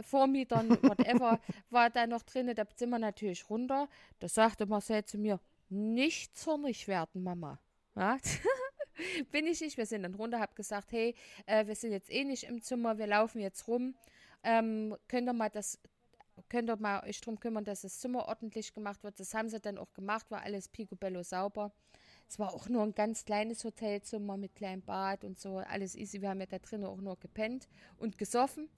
Vormietern, 0.00 0.70
whatever, 0.82 1.40
war 1.70 1.90
da 1.90 2.06
noch 2.06 2.22
drin. 2.22 2.52
Da 2.54 2.64
sind 2.74 2.90
wir 2.90 2.98
natürlich 2.98 3.48
runter. 3.50 3.88
Da 4.18 4.28
sagte 4.28 4.66
Marcel 4.66 5.04
zu 5.04 5.18
mir, 5.18 5.40
nicht 5.68 6.36
zornig 6.36 6.88
werden, 6.88 7.22
Mama. 7.22 7.60
Ja? 7.96 8.18
Bin 9.30 9.46
ich 9.46 9.60
nicht. 9.60 9.76
Wir 9.76 9.86
sind 9.86 10.02
dann 10.02 10.14
runter, 10.14 10.40
hab 10.40 10.56
gesagt, 10.56 10.92
hey, 10.92 11.14
äh, 11.46 11.66
wir 11.66 11.74
sind 11.74 11.92
jetzt 11.92 12.10
eh 12.10 12.24
nicht 12.24 12.44
im 12.44 12.62
Zimmer, 12.62 12.98
wir 12.98 13.06
laufen 13.06 13.40
jetzt 13.40 13.68
rum. 13.68 13.94
Ähm, 14.42 14.96
könnt 15.08 15.28
ihr 15.28 15.32
mal 15.32 15.50
das, 15.50 15.78
könnt 16.48 16.70
ihr 16.70 16.76
mal 16.76 17.04
euch 17.04 17.20
drum 17.20 17.38
kümmern, 17.38 17.64
dass 17.64 17.82
das 17.82 18.00
Zimmer 18.00 18.26
ordentlich 18.28 18.72
gemacht 18.74 19.02
wird. 19.02 19.18
Das 19.20 19.34
haben 19.34 19.48
sie 19.48 19.60
dann 19.60 19.78
auch 19.78 19.92
gemacht, 19.94 20.30
war 20.30 20.42
alles 20.42 20.68
picobello 20.68 21.22
sauber. 21.22 21.72
Es 22.28 22.38
war 22.38 22.54
auch 22.54 22.68
nur 22.68 22.82
ein 22.82 22.94
ganz 22.94 23.24
kleines 23.24 23.64
Hotelzimmer 23.64 24.36
mit 24.36 24.54
kleinem 24.54 24.82
Bad 24.82 25.24
und 25.24 25.38
so, 25.38 25.58
alles 25.58 25.94
easy. 25.94 26.20
Wir 26.20 26.28
haben 26.28 26.40
ja 26.40 26.46
da 26.46 26.58
drinnen 26.58 26.84
auch 26.84 27.00
nur 27.00 27.18
gepennt 27.18 27.68
und 27.96 28.18
gesoffen. 28.18 28.68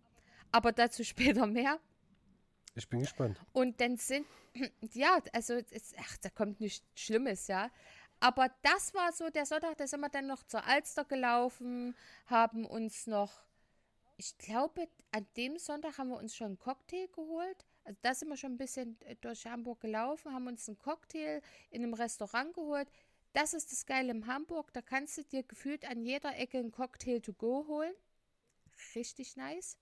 Aber 0.53 0.73
dazu 0.73 1.05
später 1.05 1.47
mehr. 1.47 1.79
Ich 2.75 2.89
bin 2.89 3.01
gespannt. 3.01 3.39
Und 3.53 3.81
dann 3.81 3.97
sind, 3.97 4.27
ja, 4.93 5.19
also, 5.33 5.55
es, 5.55 5.95
ach, 5.99 6.17
da 6.19 6.31
kommt 6.31 6.61
nichts 6.61 6.87
Schlimmes, 6.95 7.49
ja. 7.49 7.71
Aber 8.21 8.51
das 8.63 8.93
war 8.95 9.13
so 9.13 9.31
der 9.31 9.47
Sonntag, 9.47 9.79
da 9.79 9.87
sind 9.87 10.01
wir 10.01 10.11
dann 10.11 10.27
noch 10.27 10.43
zur 10.43 10.65
Alster 10.67 11.05
gelaufen, 11.05 11.97
haben 12.27 12.67
uns 12.67 13.07
noch, 13.07 13.33
ich 14.19 14.37
glaube, 14.37 14.89
an 15.11 15.27
dem 15.37 15.59
Sonntag 15.59 15.97
haben 15.97 16.11
wir 16.11 16.19
uns 16.19 16.37
schon 16.37 16.49
einen 16.49 16.59
Cocktail 16.59 17.09
geholt. 17.09 17.65
Also 17.85 17.99
da 18.03 18.15
sind 18.15 18.29
wir 18.29 18.37
schon 18.37 18.53
ein 18.53 18.59
bisschen 18.59 18.99
durch 19.23 19.47
Hamburg 19.47 19.81
gelaufen, 19.81 20.35
haben 20.35 20.47
uns 20.47 20.69
einen 20.69 20.79
Cocktail 20.79 21.41
in 21.71 21.83
einem 21.83 21.95
Restaurant 21.95 22.53
geholt. 22.53 22.89
Das 23.33 23.55
ist 23.55 23.73
das 23.73 23.87
Geile 23.87 24.11
in 24.11 24.27
Hamburg, 24.27 24.71
da 24.75 24.83
kannst 24.83 25.17
du 25.17 25.25
dir 25.25 25.43
gefühlt 25.43 25.89
an 25.89 26.03
jeder 26.03 26.37
Ecke 26.37 26.59
einen 26.59 26.73
Cocktail 26.73 27.21
to 27.21 27.33
go 27.33 27.65
holen. 27.67 27.95
Richtig 28.95 29.37
nice 29.37 29.79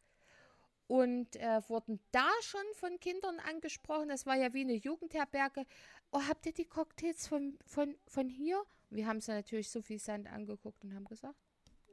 und 0.89 1.37
äh, 1.37 1.63
wurden 1.69 2.01
da 2.11 2.29
schon 2.43 2.65
von 2.75 2.99
Kindern 2.99 3.39
angesprochen. 3.39 4.09
Das 4.09 4.27
war 4.27 4.37
ja 4.37 4.53
wie 4.53 4.63
eine 4.63 4.75
Jugendherberge. 4.75 5.65
Oh, 6.11 6.23
habt 6.29 6.47
ihr 6.47 6.53
die 6.53 6.65
Cocktails 6.65 7.29
von, 7.29 7.57
von, 7.65 7.95
von 8.07 8.29
hier? 8.29 8.61
wir 8.91 9.07
haben 9.07 9.21
sie 9.21 9.33
natürlich 9.33 9.71
so 9.71 9.83
viel 9.83 9.99
Sand 9.99 10.33
angeguckt 10.33 10.83
und 10.83 10.95
haben 10.95 11.05
gesagt, 11.05 11.39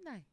nein 0.04 0.25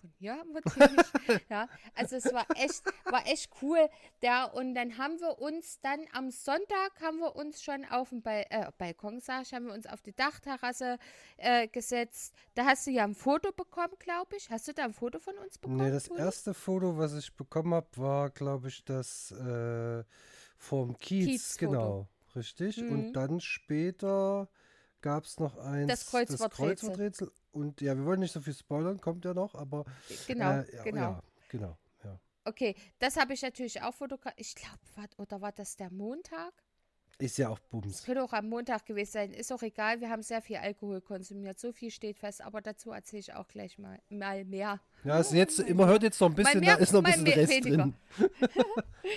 von 0.00 0.10
hier 0.18 0.36
haben 0.36 0.52
wir 0.54 0.62
die 0.62 0.96
nicht. 0.96 1.50
ja, 1.50 1.68
also 1.94 2.16
es 2.16 2.32
war 2.32 2.46
echt, 2.56 2.82
war 3.04 3.26
echt 3.26 3.50
cool. 3.62 3.88
Ja, 4.22 4.44
und 4.44 4.74
dann 4.74 4.98
haben 4.98 5.20
wir 5.20 5.38
uns 5.40 5.80
dann 5.80 6.00
am 6.12 6.30
Sonntag 6.30 7.00
haben 7.00 7.18
wir 7.18 7.36
uns 7.36 7.62
schon 7.62 7.84
auf 7.84 8.10
dem 8.10 8.22
ba 8.22 8.40
äh, 8.50 8.70
Balkon, 8.78 9.20
sag 9.20 9.42
ich, 9.42 9.52
haben 9.52 9.66
wir 9.66 9.74
uns 9.74 9.86
auf 9.86 10.02
die 10.02 10.14
Dachterrasse 10.14 10.98
äh, 11.36 11.68
gesetzt. 11.68 12.34
Da 12.54 12.64
hast 12.64 12.86
du 12.86 12.90
ja 12.90 13.04
ein 13.04 13.14
Foto 13.14 13.52
bekommen, 13.52 13.94
glaube 13.98 14.36
ich. 14.36 14.50
Hast 14.50 14.68
du 14.68 14.74
da 14.74 14.84
ein 14.84 14.94
Foto 14.94 15.18
von 15.18 15.36
uns 15.38 15.58
bekommen? 15.58 15.84
Nee, 15.84 15.90
das 15.90 16.04
Toni? 16.04 16.20
erste 16.20 16.54
Foto, 16.54 16.96
was 16.96 17.14
ich 17.14 17.34
bekommen 17.34 17.74
habe, 17.74 17.88
war, 17.96 18.30
glaube 18.30 18.68
ich, 18.68 18.84
das 18.84 19.32
äh, 19.32 20.04
vom 20.56 20.96
Kiez, 20.98 21.26
Kiez 21.26 21.58
genau. 21.58 22.08
Richtig. 22.36 22.78
Mhm. 22.78 22.92
Und 22.92 23.12
dann 23.12 23.40
später 23.40 24.48
gab 25.00 25.24
es 25.24 25.38
noch 25.38 25.56
eins, 25.58 25.88
das 25.88 26.06
Kreuzworträtsel. 26.06 26.38
Das 26.38 26.56
Kreuzworträtsel. 26.56 27.32
Und 27.52 27.80
ja, 27.80 27.96
wir 27.96 28.04
wollen 28.04 28.20
nicht 28.20 28.32
so 28.32 28.40
viel 28.40 28.54
spoilern, 28.54 29.00
kommt 29.00 29.24
ja 29.24 29.34
noch, 29.34 29.54
aber. 29.54 29.84
Genau, 30.26 30.50
äh, 30.52 30.76
ja, 30.76 30.82
genau. 30.82 31.00
Ja, 31.00 31.22
genau, 31.48 31.78
ja. 32.04 32.20
Okay, 32.44 32.74
das 32.98 33.16
habe 33.16 33.34
ich 33.34 33.42
natürlich 33.42 33.82
auch 33.82 33.94
fotografiert. 33.94 34.40
Ich 34.40 34.54
glaube, 34.54 34.78
oder 35.16 35.40
war 35.40 35.52
das 35.52 35.76
der 35.76 35.90
Montag? 35.90 36.52
Ist 37.20 37.36
ja 37.36 37.50
auch 37.50 37.58
Bums. 37.58 37.96
Es 37.96 38.04
könnte 38.04 38.22
auch 38.22 38.32
am 38.32 38.48
Montag 38.48 38.86
gewesen 38.86 39.12
sein. 39.12 39.32
Ist 39.34 39.52
auch 39.52 39.62
egal. 39.62 40.00
Wir 40.00 40.08
haben 40.08 40.22
sehr 40.22 40.40
viel 40.40 40.56
Alkohol 40.56 41.02
konsumiert. 41.02 41.58
So 41.58 41.70
viel 41.70 41.90
steht 41.90 42.18
fest. 42.18 42.40
Aber 42.40 42.62
dazu 42.62 42.92
erzähle 42.92 43.20
ich 43.20 43.34
auch 43.34 43.46
gleich 43.46 43.78
mal, 43.78 44.00
mal 44.08 44.44
mehr. 44.46 44.80
Ja, 45.02 45.18
ist 45.18 45.32
jetzt, 45.32 45.60
immer 45.60 45.86
hört 45.86 46.02
jetzt 46.02 46.20
noch 46.20 46.28
ein 46.28 46.34
bisschen, 46.34 46.60
mehr, 46.60 46.76
da 46.76 46.82
ist 46.82 46.92
noch 46.92 47.02
ein 47.02 47.24
bisschen 47.24 47.26
Rest 47.26 47.52
weniger. 47.52 47.76
drin. 47.76 47.94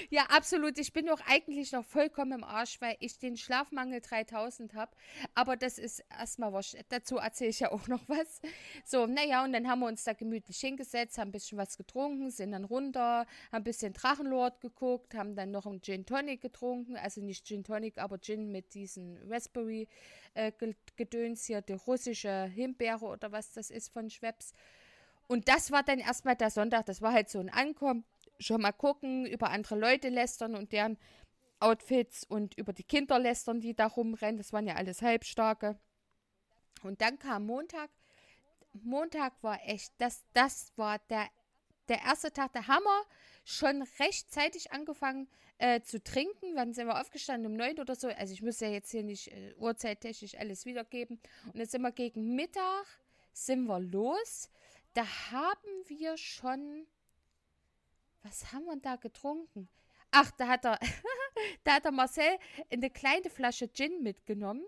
ja, 0.10 0.24
absolut. 0.30 0.78
Ich 0.78 0.94
bin 0.94 1.08
doch 1.08 1.20
eigentlich 1.28 1.74
noch 1.74 1.84
vollkommen 1.84 2.32
im 2.32 2.44
Arsch, 2.46 2.80
weil 2.80 2.96
ich 3.02 3.20
den 3.20 3.36
Schlafmangel 3.36 4.00
3000 4.00 4.76
habe. 4.76 4.94
Aber 5.36 5.58
das 5.58 5.78
ist 5.78 6.06
erstmal 6.18 6.54
was. 6.54 6.74
Dazu 6.88 7.18
erzähle 7.18 7.50
ich 7.50 7.60
ja 7.60 7.72
auch 7.72 7.90
noch 7.90 8.08
was. 8.08 8.40
So, 8.86 9.08
naja, 9.08 9.44
und 9.44 9.52
dann 9.52 9.68
haben 9.68 9.82
wir 9.82 9.88
uns 9.88 10.06
da 10.06 10.14
gemütlich 10.14 10.58
hingesetzt, 10.58 11.18
haben 11.18 11.30
ein 11.30 11.34
bisschen 11.34 11.58
was 11.58 11.78
getrunken, 11.78 12.32
sind 12.32 12.54
dann 12.54 12.64
runter, 12.64 13.26
haben 13.52 13.62
ein 13.62 13.64
bisschen 13.64 13.92
Drachenlord 13.92 14.62
geguckt, 14.62 15.16
haben 15.16 15.36
dann 15.36 15.52
noch 15.52 15.66
einen 15.66 15.82
Gin 15.82 16.06
Tonic 16.06 16.40
getrunken. 16.40 16.96
Also 16.96 17.20
nicht 17.20 17.46
Gin 17.46 17.64
Tonic, 17.64 17.74
Tonic, 17.74 17.98
aber 17.98 18.20
Gin 18.20 18.52
mit 18.52 18.76
diesen 18.76 19.18
Raspberry-Gedöns 19.30 21.44
äh, 21.44 21.46
hier, 21.46 21.62
die 21.62 21.74
russische 21.74 22.46
Himbeere 22.46 23.06
oder 23.06 23.32
was 23.32 23.52
das 23.52 23.72
ist 23.72 23.92
von 23.92 24.10
Schweppes. 24.10 24.54
Und 25.28 25.48
das 25.48 25.72
war 25.72 25.84
dann 25.84 26.00
erstmal 26.00 26.36
der 26.36 26.50
Sonntag, 26.50 26.86
das 26.86 27.02
war 27.02 27.14
halt 27.14 27.30
so 27.30 27.40
ein 27.40 27.50
Ankommen, 27.50 28.06
schon 28.40 28.62
mal 28.62 28.72
gucken, 28.72 29.26
über 29.26 29.50
andere 29.50 29.76
Leute 29.76 30.10
lästern 30.10 30.56
und 30.56 30.72
deren 30.72 30.98
Outfits 31.60 32.26
und 32.26 32.58
über 32.58 32.74
die 32.74 32.84
Kinder 32.84 33.18
lästern, 33.20 33.62
die 33.62 33.74
da 33.74 33.88
rumrennen. 33.88 34.38
Das 34.38 34.52
waren 34.52 34.68
ja 34.68 34.76
alles 34.76 35.02
Halbstarke. 35.02 35.80
Und 36.84 37.02
dann 37.02 37.18
kam 37.20 37.46
Montag. 37.46 37.90
Montag 38.74 39.34
war 39.42 39.60
echt, 39.66 39.94
das, 39.98 40.24
das 40.34 40.74
war 40.76 41.00
der, 41.10 41.30
der 41.88 42.02
erste 42.02 42.34
Tag 42.34 42.52
der 42.54 42.68
Hammer. 42.68 43.04
Schon 43.46 43.82
rechtzeitig 44.00 44.72
angefangen 44.72 45.30
äh, 45.58 45.82
zu 45.82 46.04
trinken. 46.04 46.56
Wann 46.56 46.74
sind 46.74 46.88
wir 46.88 47.00
aufgestanden? 47.00 47.52
Um 47.52 47.58
neun 47.58 47.80
oder 47.80 47.96
so. 47.96 48.08
Also 48.10 48.34
ich 48.34 48.42
muss 48.42 48.60
ja 48.60 48.70
jetzt 48.70 48.92
hier 48.92 49.04
nicht 49.04 49.30
äh, 49.30 49.54
uhrzeittechnisch 49.58 50.36
alles 50.36 50.66
wiedergeben. 50.66 51.20
Und 51.54 51.60
jetzt 51.60 51.72
sind 51.72 51.82
wir 51.82 51.92
gegen 51.92 52.36
Mittag, 52.36 52.86
sind 53.32 53.66
wir 53.66 53.80
los. 53.80 54.50
Da 54.94 55.06
haben 55.32 55.88
wir 55.88 56.18
schon, 56.18 56.86
was 58.22 58.54
haben 58.54 58.66
wir 58.66 58.78
da 58.78 58.96
getrunken? 58.96 59.68
Ach, 60.12 60.30
da 60.32 60.48
hat 60.48 60.66
er, 60.66 60.80
da 61.64 61.74
hat 61.74 61.86
der 61.86 61.92
Marcel 61.92 62.38
eine 62.72 62.92
kleine 62.92 63.30
Flasche 63.32 63.72
Gin 63.72 64.04
mitgenommen. 64.04 64.64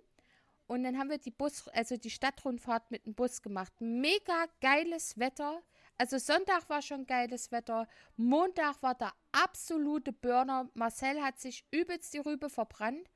Und 0.67 0.83
dann 0.83 0.97
haben 0.97 1.11
wir 1.11 1.19
die 1.19 1.31
Bus, 1.31 1.67
also 1.67 1.95
die 1.95 2.09
Stadtrundfahrt 2.09 2.89
mit 2.89 3.05
dem 3.05 3.13
Bus 3.13 3.43
gemacht. 3.43 3.71
Mega 3.79 4.45
geiles 4.61 5.19
Wetter. 5.19 5.61
Also 5.99 6.17
Sonntag 6.17 6.67
war 6.69 6.81
schon 6.81 7.05
geiles 7.05 7.51
Wetter. 7.51 7.87
Montag 8.17 8.81
war 8.81 8.95
der 8.95 9.13
absolute 9.31 10.11
Burner. 10.11 10.69
Marcel 10.73 11.21
hat 11.21 11.39
sich 11.39 11.65
übelst 11.69 12.15
die 12.15 12.19
Rübe 12.19 12.49
verbrannt. 12.49 13.07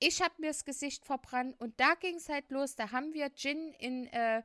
Ich 0.00 0.20
habe 0.20 0.34
mir 0.38 0.48
das 0.48 0.64
Gesicht 0.64 1.04
verbrannt 1.04 1.54
und 1.60 1.78
da 1.78 1.94
ging 1.94 2.16
es 2.16 2.28
halt 2.28 2.50
los. 2.50 2.74
Da 2.74 2.90
haben 2.90 3.14
wir 3.14 3.32
Gin 3.32 3.72
in 3.74 4.08
äh, 4.08 4.42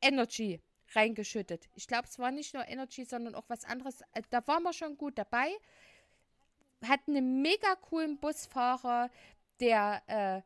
Energy 0.00 0.60
reingeschüttet. 0.96 1.68
Ich 1.74 1.86
glaube, 1.86 2.06
es 2.08 2.18
war 2.18 2.30
nicht 2.30 2.54
nur 2.54 2.66
Energy, 2.66 3.04
sondern 3.04 3.34
auch 3.34 3.44
was 3.48 3.64
anderes. 3.64 4.00
Äh, 4.12 4.22
da 4.30 4.46
waren 4.46 4.62
wir 4.62 4.72
schon 4.72 4.96
gut 4.96 5.18
dabei. 5.18 5.48
Hatten 6.86 7.16
einen 7.16 7.42
mega 7.42 7.74
coolen 7.76 8.18
Busfahrer, 8.18 9.10
der 9.60 10.02
äh, 10.06 10.42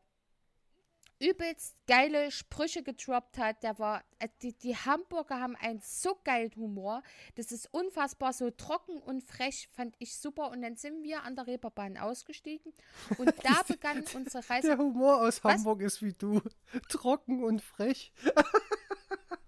übelst 1.19 1.75
geile 1.85 2.31
Sprüche 2.31 2.81
gedroppt 2.81 3.37
hat. 3.37 3.63
Der 3.63 3.77
war, 3.77 4.03
äh, 4.19 4.29
die, 4.41 4.53
die 4.53 4.75
Hamburger 4.75 5.39
haben 5.39 5.55
einen 5.57 5.81
so 5.81 6.17
geilen 6.23 6.51
Humor. 6.55 7.03
Das 7.35 7.51
ist 7.51 7.67
unfassbar 7.73 8.33
so 8.33 8.49
trocken 8.51 8.97
und 8.99 9.23
frech, 9.23 9.69
fand 9.71 9.95
ich 9.99 10.17
super. 10.17 10.49
Und 10.49 10.61
dann 10.61 10.77
sind 10.77 11.03
wir 11.03 11.23
an 11.23 11.35
der 11.35 11.47
Reeperbahn 11.47 11.97
ausgestiegen 11.97 12.73
und 13.17 13.33
da 13.43 13.61
begann 13.67 14.03
unsere 14.13 14.49
Reise. 14.49 14.67
Der 14.67 14.77
Humor 14.77 15.21
aus 15.21 15.43
Was? 15.43 15.55
Hamburg 15.55 15.81
ist 15.81 16.01
wie 16.01 16.13
du, 16.13 16.41
trocken 16.89 17.43
und 17.43 17.61
frech. 17.61 18.13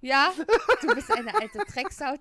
Ja, 0.02 0.34
du 0.82 0.96
bist 0.96 1.12
eine 1.12 1.34
alte 1.34 1.60
Drecksau, 1.60 2.18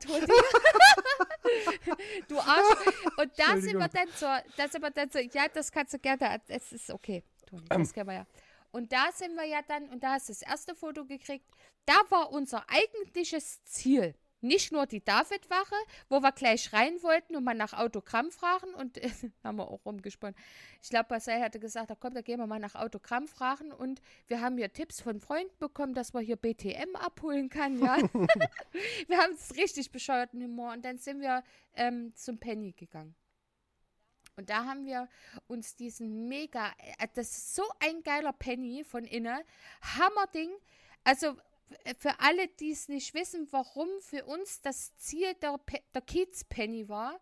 Du 2.29 2.39
Arsch. 2.39 2.77
Und 3.17 3.33
da 3.39 3.57
sind 3.57 3.79
wir 3.79 3.89
dann 3.89 4.09
so, 4.15 4.27
da 4.57 4.69
sind 4.69 4.83
wir 4.83 4.91
dann 4.91 5.11
so, 5.11 5.19
ja, 5.19 5.49
das 5.49 5.73
kannst 5.73 5.95
du 5.95 5.99
gerne, 5.99 6.41
es 6.49 6.73
ist 6.73 6.91
okay, 6.91 7.25
Toni, 7.47 7.65
das 7.69 7.93
kennen 7.95 8.09
wir 8.09 8.15
ja. 8.15 8.27
Und 8.71 8.93
da 8.93 9.11
sind 9.13 9.35
wir 9.35 9.45
ja 9.47 9.63
dann, 9.67 9.89
und 9.89 10.03
da 10.03 10.13
hast 10.13 10.29
du 10.29 10.33
das 10.33 10.43
erste 10.43 10.75
Foto 10.75 11.05
gekriegt, 11.05 11.45
da 11.87 11.95
war 12.11 12.31
unser 12.31 12.65
eigentliches 12.69 13.65
Ziel. 13.65 14.15
Nicht 14.41 14.73
nur 14.73 14.87
die 14.87 15.05
David-Wache, 15.05 15.75
wo 16.09 16.21
wir 16.21 16.33
gleich 16.33 16.73
rein 16.73 17.03
wollten 17.03 17.37
und 17.37 17.45
mal 17.45 17.55
nach 17.55 17.75
Autogramm 17.75 18.31
fragen 18.31 18.73
und 18.75 18.99
äh, 19.03 19.11
haben 19.45 19.57
wir 19.57 19.69
auch 19.69 19.85
rumgesponnen. 19.85 20.35
Ich 20.83 20.91
glaube, 20.91 21.09
Marcel 21.11 21.41
hatte 21.41 21.61
gesagt, 21.61 21.91
da 21.91 21.95
komm, 21.95 22.15
da 22.15 22.23
gehen 22.23 22.39
wir 22.39 22.47
mal 22.47 22.59
nach 22.59 22.75
Autogramm 22.75 23.29
fragen 23.29 23.73
und 23.73 24.01
wir 24.29 24.41
haben 24.41 24.57
hier 24.57 24.73
Tipps 24.73 25.01
von 25.01 25.21
Freunden 25.21 25.57
bekommen, 25.59 25.95
dass 25.95 26.13
man 26.13 26.25
hier 26.25 26.37
BTM 26.37 26.97
abholen 26.97 27.49
kann, 27.49 27.79
ja. 27.79 27.97
wir 29.09 29.19
haben 29.19 29.35
es 29.35 29.57
richtig 29.57 29.91
bescheuerten 29.93 30.43
Humor 30.43 30.73
und 30.73 30.85
dann 30.85 30.99
sind 30.99 31.21
wir 31.21 31.43
ähm, 31.75 32.15
zum 32.15 32.39
Penny 32.39 32.73
gegangen. 32.73 33.15
Und 34.37 34.49
da 34.49 34.65
haben 34.65 34.87
wir 34.87 35.07
uns 35.49 35.77
diesen 35.77 36.27
mega, 36.29 36.73
äh, 36.99 37.09
das 37.15 37.31
ist 37.31 37.55
so 37.55 37.63
ein 37.81 38.03
geiler 38.03 38.33
Penny 38.33 38.85
von 38.85 39.05
innen, 39.05 39.39
Hammerding. 39.83 40.51
Also 41.05 41.37
für 41.99 42.19
alle, 42.21 42.49
die 42.49 42.73
es 42.73 42.89
nicht 42.89 43.15
wissen, 43.15 43.49
warum 43.51 43.89
für 44.01 44.25
uns 44.25 44.61
das 44.61 44.95
Ziel 44.97 45.35
der, 45.35 45.61
der 45.95 46.03
Kiez 46.03 46.45
Penny 46.45 46.89
war, 46.89 47.21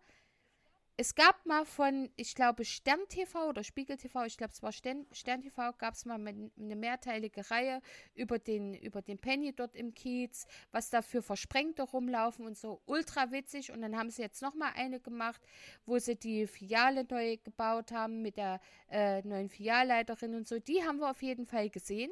es 1.01 1.15
gab 1.15 1.45
mal 1.45 1.63
von, 1.63 2.09
ich 2.17 2.35
glaube, 2.35 2.65
Stern 2.65 2.99
TV 3.07 3.47
oder 3.47 3.63
Spiegel 3.63 3.95
TV, 3.95 4.25
ich 4.25 4.35
glaube, 4.35 4.51
es 4.51 4.61
war 4.61 4.73
Stern, 4.73 5.05
Stern 5.13 5.41
TV, 5.41 5.71
gab 5.77 5.93
es 5.93 6.03
mal 6.03 6.15
eine 6.19 6.75
mehrteilige 6.75 7.49
Reihe 7.49 7.81
über 8.15 8.37
den, 8.37 8.73
über 8.73 9.01
den 9.01 9.17
Penny 9.17 9.53
dort 9.55 9.77
im 9.77 9.93
Kiez, 9.93 10.45
was 10.73 10.89
da 10.89 11.01
für 11.01 11.21
Versprengte 11.21 11.83
rumlaufen 11.83 12.45
und 12.45 12.57
so. 12.57 12.81
Ultra 12.85 13.31
witzig. 13.31 13.71
Und 13.71 13.81
dann 13.81 13.97
haben 13.97 14.09
sie 14.09 14.21
jetzt 14.21 14.41
nochmal 14.41 14.73
eine 14.75 14.99
gemacht, 14.99 15.39
wo 15.85 15.97
sie 15.99 16.17
die 16.17 16.47
Filiale 16.47 17.07
neu 17.09 17.37
gebaut 17.37 17.93
haben 17.93 18.21
mit 18.21 18.35
der 18.35 18.59
äh, 18.89 19.21
neuen 19.21 19.47
Filialleiterin 19.47 20.35
und 20.35 20.49
so. 20.49 20.59
Die 20.59 20.83
haben 20.83 20.99
wir 20.99 21.11
auf 21.11 21.23
jeden 21.23 21.45
Fall 21.45 21.69
gesehen. 21.69 22.11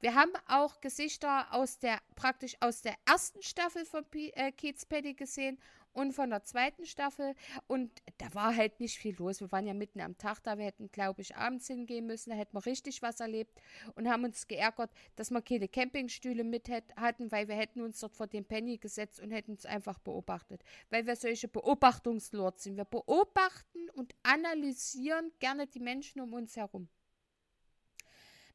Wir 0.00 0.14
haben 0.14 0.32
auch 0.48 0.80
Gesichter 0.80 1.52
aus 1.52 1.78
der, 1.78 1.98
praktisch 2.16 2.56
aus 2.60 2.80
der 2.80 2.94
ersten 3.06 3.42
Staffel 3.42 3.84
von 3.84 4.02
P 4.06 4.30
äh, 4.30 4.50
Kiez 4.50 4.86
Penny 4.86 5.12
gesehen 5.12 5.58
und 5.92 6.12
von 6.12 6.30
der 6.30 6.42
zweiten 6.42 6.86
Staffel. 6.86 7.34
Und 7.66 7.90
da 8.16 8.32
war 8.32 8.56
halt 8.56 8.80
nicht 8.80 8.98
viel 8.98 9.14
los. 9.16 9.40
Wir 9.40 9.52
waren 9.52 9.66
ja 9.66 9.74
mitten 9.74 10.00
am 10.00 10.16
Tag 10.16 10.42
da. 10.42 10.56
Wir 10.56 10.64
hätten, 10.64 10.90
glaube 10.90 11.20
ich, 11.20 11.36
abends 11.36 11.66
hingehen 11.66 12.06
müssen. 12.06 12.30
Da 12.30 12.36
hätten 12.36 12.56
wir 12.56 12.64
richtig 12.64 13.02
was 13.02 13.20
erlebt 13.20 13.60
und 13.94 14.08
haben 14.08 14.24
uns 14.24 14.48
geärgert, 14.48 14.90
dass 15.16 15.30
wir 15.30 15.42
keine 15.42 15.68
Campingstühle 15.68 16.44
mit 16.44 16.70
hatten, 16.96 17.30
weil 17.30 17.48
wir 17.48 17.56
hätten 17.56 17.82
uns 17.82 18.00
dort 18.00 18.16
vor 18.16 18.26
den 18.26 18.46
Penny 18.46 18.78
gesetzt 18.78 19.20
und 19.20 19.32
hätten 19.32 19.52
es 19.52 19.66
einfach 19.66 19.98
beobachtet. 19.98 20.62
Weil 20.88 21.06
wir 21.06 21.16
solche 21.16 21.48
Beobachtungslords 21.48 22.62
sind. 22.62 22.78
Wir 22.78 22.86
beobachten 22.86 23.90
und 23.90 24.14
analysieren 24.22 25.30
gerne 25.40 25.66
die 25.66 25.80
Menschen 25.80 26.22
um 26.22 26.32
uns 26.32 26.56
herum. 26.56 26.88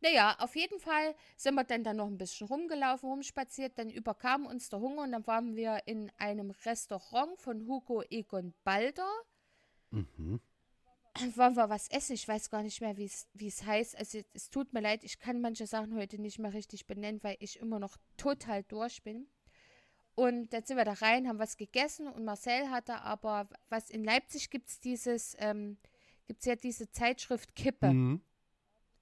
Naja, 0.06 0.36
auf 0.38 0.56
jeden 0.56 0.80
Fall 0.80 1.16
sind 1.36 1.56
wir 1.56 1.64
dann, 1.64 1.84
dann 1.84 1.98
noch 1.98 2.06
ein 2.06 2.20
bisschen 2.20 2.46
rumgelaufen, 2.46 3.10
rumspaziert, 3.10 3.80
dann 3.80 3.90
überkam 3.90 4.46
uns 4.46 4.70
der 4.70 4.80
Hunger 4.80 5.02
und 5.02 5.14
dann 5.14 5.26
waren 5.26 5.56
wir 5.56 5.80
in 5.88 6.12
einem 6.18 6.52
Restaurant 6.52 7.42
von 7.42 7.66
Hugo 7.66 8.04
Egon 8.12 8.54
Balder. 8.64 9.10
Mhm. 9.90 10.40
Wollen 11.36 11.56
wir 11.56 11.70
was 11.70 11.88
essen? 11.88 12.14
Ich 12.14 12.28
weiß 12.28 12.52
gar 12.52 12.62
nicht 12.62 12.82
mehr, 12.82 12.96
wie 12.98 13.48
es 13.48 13.66
heißt. 13.66 13.98
Also 13.98 14.20
es 14.34 14.52
tut 14.52 14.74
mir 14.74 14.82
leid, 14.82 15.04
ich 15.04 15.18
kann 15.18 15.42
manche 15.42 15.66
Sachen 15.66 15.96
heute 15.96 16.22
nicht 16.22 16.38
mehr 16.38 16.54
richtig 16.54 16.86
benennen, 16.86 17.24
weil 17.24 17.38
ich 17.40 17.60
immer 17.60 17.80
noch 17.80 17.98
total 18.16 18.62
durch 18.62 19.02
bin. 19.02 19.28
Und 20.14 20.54
dann 20.54 20.66
sind 20.66 20.78
wir 20.78 20.86
da 20.86 20.94
rein, 20.94 21.28
haben 21.28 21.40
was 21.40 21.58
gegessen 21.58 22.08
und 22.08 22.26
Marcel 22.26 22.70
hatte 22.70 23.02
aber, 23.02 23.50
was 23.70 23.90
in 23.90 24.04
Leipzig 24.04 24.52
gibt 24.52 24.70
es 24.70 24.80
dieses, 24.80 25.36
ähm, 25.40 25.80
gibt 26.28 26.42
es 26.42 26.46
ja 26.46 26.56
diese 26.56 26.92
Zeitschrift 26.92 27.56
Kippe. 27.56 27.92
Mhm 27.92 28.22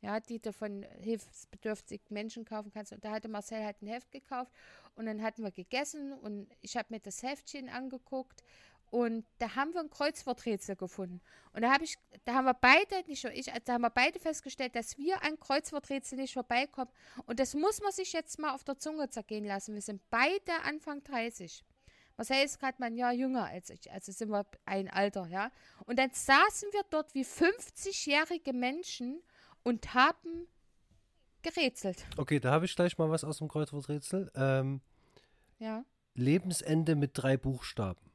ja, 0.04 0.20
die 0.20 0.40
du 0.40 0.52
von 0.52 0.86
hilfsbedürftigen 1.00 2.08
Menschen 2.10 2.44
kaufen 2.44 2.72
kannst. 2.74 2.92
Und 2.92 3.04
da 3.06 3.12
hatte 3.12 3.30
Marcel 3.30 3.64
halt 3.64 3.82
ein 3.82 3.88
Heft 3.88 4.12
gekauft 4.12 4.52
und 4.96 5.06
dann 5.06 5.22
hatten 5.22 5.44
wir 5.44 5.52
gegessen 5.52 6.12
und 6.12 6.48
ich 6.62 6.76
habe 6.76 6.90
mir 6.90 7.00
das 7.00 7.24
Heftchen 7.24 7.70
angeguckt 7.70 8.44
und 8.92 9.26
da 9.40 9.56
haben 9.56 9.74
wir 9.74 9.80
ein 9.80 9.90
Kreuzworträtsel 9.90 10.76
gefunden. 10.76 11.22
Und 11.54 11.64
da 11.64 11.72
habe 11.72 11.86
ich, 11.86 11.96
da 12.26 12.34
haben 12.34 12.46
wir 12.46 12.54
beide, 12.54 13.02
nicht 13.08 13.24
nur 13.24 13.34
ich, 13.34 13.46
da 13.64 13.74
haben 13.74 13.82
wir 13.82 13.90
beide 13.90 14.20
festgestellt, 14.20 14.76
dass 14.76 14.98
wir 14.98 15.24
an 15.24 15.40
Kreuzworträtsel 15.40 16.20
nicht 16.20 16.34
vorbeikommen. 16.34 16.92
Und 17.26 17.40
das 17.40 17.56
muss 17.56 17.82
man 17.82 17.92
sich 17.92 18.14
jetzt 18.14 18.38
mal 18.38 18.54
auf 18.54 18.64
der 18.64 18.78
Zunge 18.78 19.10
zergehen 19.10 19.46
lassen. 19.46 19.74
Wir 19.74 19.82
sind 19.82 20.02
beide 20.12 20.62
Anfang 20.64 21.02
30. 21.04 21.64
Marcel 22.18 22.44
ist 22.44 22.60
gerade 22.60 22.76
mal 22.80 22.88
ein 22.88 22.98
Jahr 22.98 23.14
jünger 23.14 23.46
als 23.46 23.70
ich, 23.72 23.90
also 23.92 24.12
sind 24.12 24.30
wir 24.30 24.46
ein 24.66 24.90
Alter, 24.90 25.26
ja. 25.28 25.50
Und 25.86 25.98
dann 25.98 26.12
saßen 26.12 26.70
wir 26.74 26.84
dort 26.92 27.16
wie 27.16 27.26
50-jährige 27.26 28.54
Menschen 28.54 29.24
und 29.64 29.94
haben 29.94 30.48
gerätselt. 31.42 32.06
Okay, 32.18 32.40
da 32.40 32.52
habe 32.52 32.66
ich 32.66 32.76
gleich 32.76 32.98
mal 32.98 33.10
was 33.10 33.24
aus 33.24 33.40
dem 33.40 33.48
Kreuzworträtsel. 33.48 34.32
Ähm, 34.36 34.82
ja. 35.60 35.84
Lebensende 36.16 36.96
mit 36.96 37.12
drei 37.14 37.38
Buchstaben. 37.38 38.12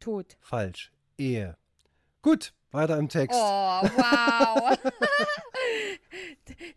Tod. 0.00 0.36
Falsch. 0.40 0.92
Ehe. 1.16 1.56
Gut, 2.22 2.52
weiter 2.70 2.98
im 2.98 3.08
Text. 3.08 3.38
Oh, 3.38 3.42
wow. 3.42 4.78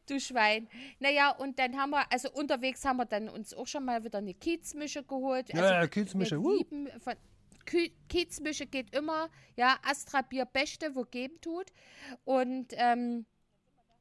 du 0.07 0.19
Schwein. 0.19 0.67
Naja, 0.99 1.31
und 1.31 1.59
dann 1.59 1.77
haben 1.77 1.91
wir, 1.91 2.11
also 2.11 2.31
unterwegs 2.31 2.85
haben 2.85 2.97
wir 2.97 3.05
dann 3.05 3.29
uns 3.29 3.53
auch 3.53 3.67
schon 3.67 3.85
mal 3.85 4.03
wieder 4.03 4.19
eine 4.19 4.33
Kiezmische 4.33 5.03
geholt. 5.03 5.53
Also 5.53 5.65
ja, 5.65 5.87
Kiezmische. 5.87 6.41
Wir 6.41 6.57
lieben 6.57 6.87
von, 6.99 7.15
Kiezmische 8.09 8.65
geht 8.65 8.95
immer, 8.95 9.29
ja, 9.55 9.77
Astra 9.83 10.21
Bier 10.21 10.45
Beste, 10.45 10.95
wo 10.95 11.03
geben 11.03 11.39
tut. 11.41 11.71
Und 12.25 12.67
ähm, 12.71 13.25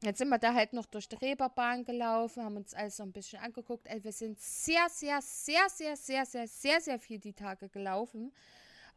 jetzt 0.01 0.19
sind 0.19 0.29
wir 0.29 0.37
da 0.37 0.53
halt 0.53 0.73
noch 0.73 0.85
durch 0.85 1.09
die 1.09 1.15
Reeperbahn 1.15 1.83
gelaufen, 1.83 2.43
haben 2.43 2.57
uns 2.57 2.73
alles 2.73 2.97
so 2.97 3.03
ein 3.03 3.11
bisschen 3.11 3.39
angeguckt. 3.39 3.89
Also 3.89 4.03
wir 4.03 4.11
sind 4.11 4.39
sehr, 4.39 4.87
sehr, 4.89 5.21
sehr, 5.21 5.69
sehr, 5.69 5.95
sehr, 5.95 6.25
sehr, 6.25 6.47
sehr, 6.47 6.81
sehr 6.81 6.99
viel 6.99 7.19
die 7.19 7.33
Tage 7.33 7.69
gelaufen. 7.69 8.33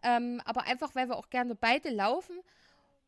Ähm, 0.03 0.41
aber 0.45 0.65
einfach, 0.65 0.95
weil 0.95 1.09
wir 1.09 1.17
auch 1.17 1.31
gerne 1.31 1.55
beide 1.55 1.91
laufen. 1.91 2.39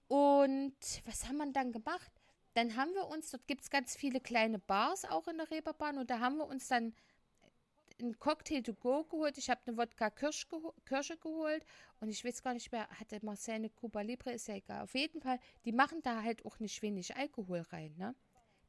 Und 0.09 0.75
was 1.07 1.26
haben 1.26 1.38
wir 1.38 1.50
dann 1.52 1.73
gemacht? 1.73 2.12
Dann 2.54 2.76
haben 2.76 2.92
wir 2.92 3.07
uns, 3.09 3.31
dort 3.31 3.47
gibt 3.47 3.62
es 3.62 3.71
ganz 3.71 3.97
viele 3.97 4.21
kleine 4.21 4.59
Bars 4.59 5.07
auch 5.07 5.26
in 5.26 5.38
der 5.38 5.50
Reeperbahn 5.50 5.97
und 5.97 6.11
da 6.11 6.21
haben 6.21 6.37
wir 6.37 6.47
uns 6.47 6.69
dann 6.69 6.95
einen 8.02 8.18
Cocktail 8.18 8.62
to 8.62 8.75
go 8.75 9.04
geholt. 9.04 9.38
Ich 9.38 9.49
habe 9.50 9.61
eine 9.66 9.76
Wodka 9.76 10.11
Kirsch 10.11 10.49
geho 10.49 10.75
Kirsche 10.85 11.16
geholt 11.16 11.64
und 12.00 12.09
ich 12.09 12.25
weiß 12.25 12.42
gar 12.42 12.54
nicht 12.54 12.71
mehr, 12.73 12.88
hatte 12.88 13.18
Marcel 13.23 13.54
eine 13.54 13.71
Cuba 13.71 14.00
Libre, 14.00 14.32
ist 14.32 14.49
ja 14.49 14.56
egal. 14.56 14.82
Auf 14.82 14.94
jeden 14.94 15.21
Fall, 15.21 15.38
die 15.64 15.73
machen 15.73 16.02
da 16.02 16.23
halt 16.23 16.44
auch 16.44 16.59
nicht 16.59 16.82
wenig 16.82 17.16
Alkohol 17.16 17.61
rein, 17.71 17.94
ne? 17.97 18.14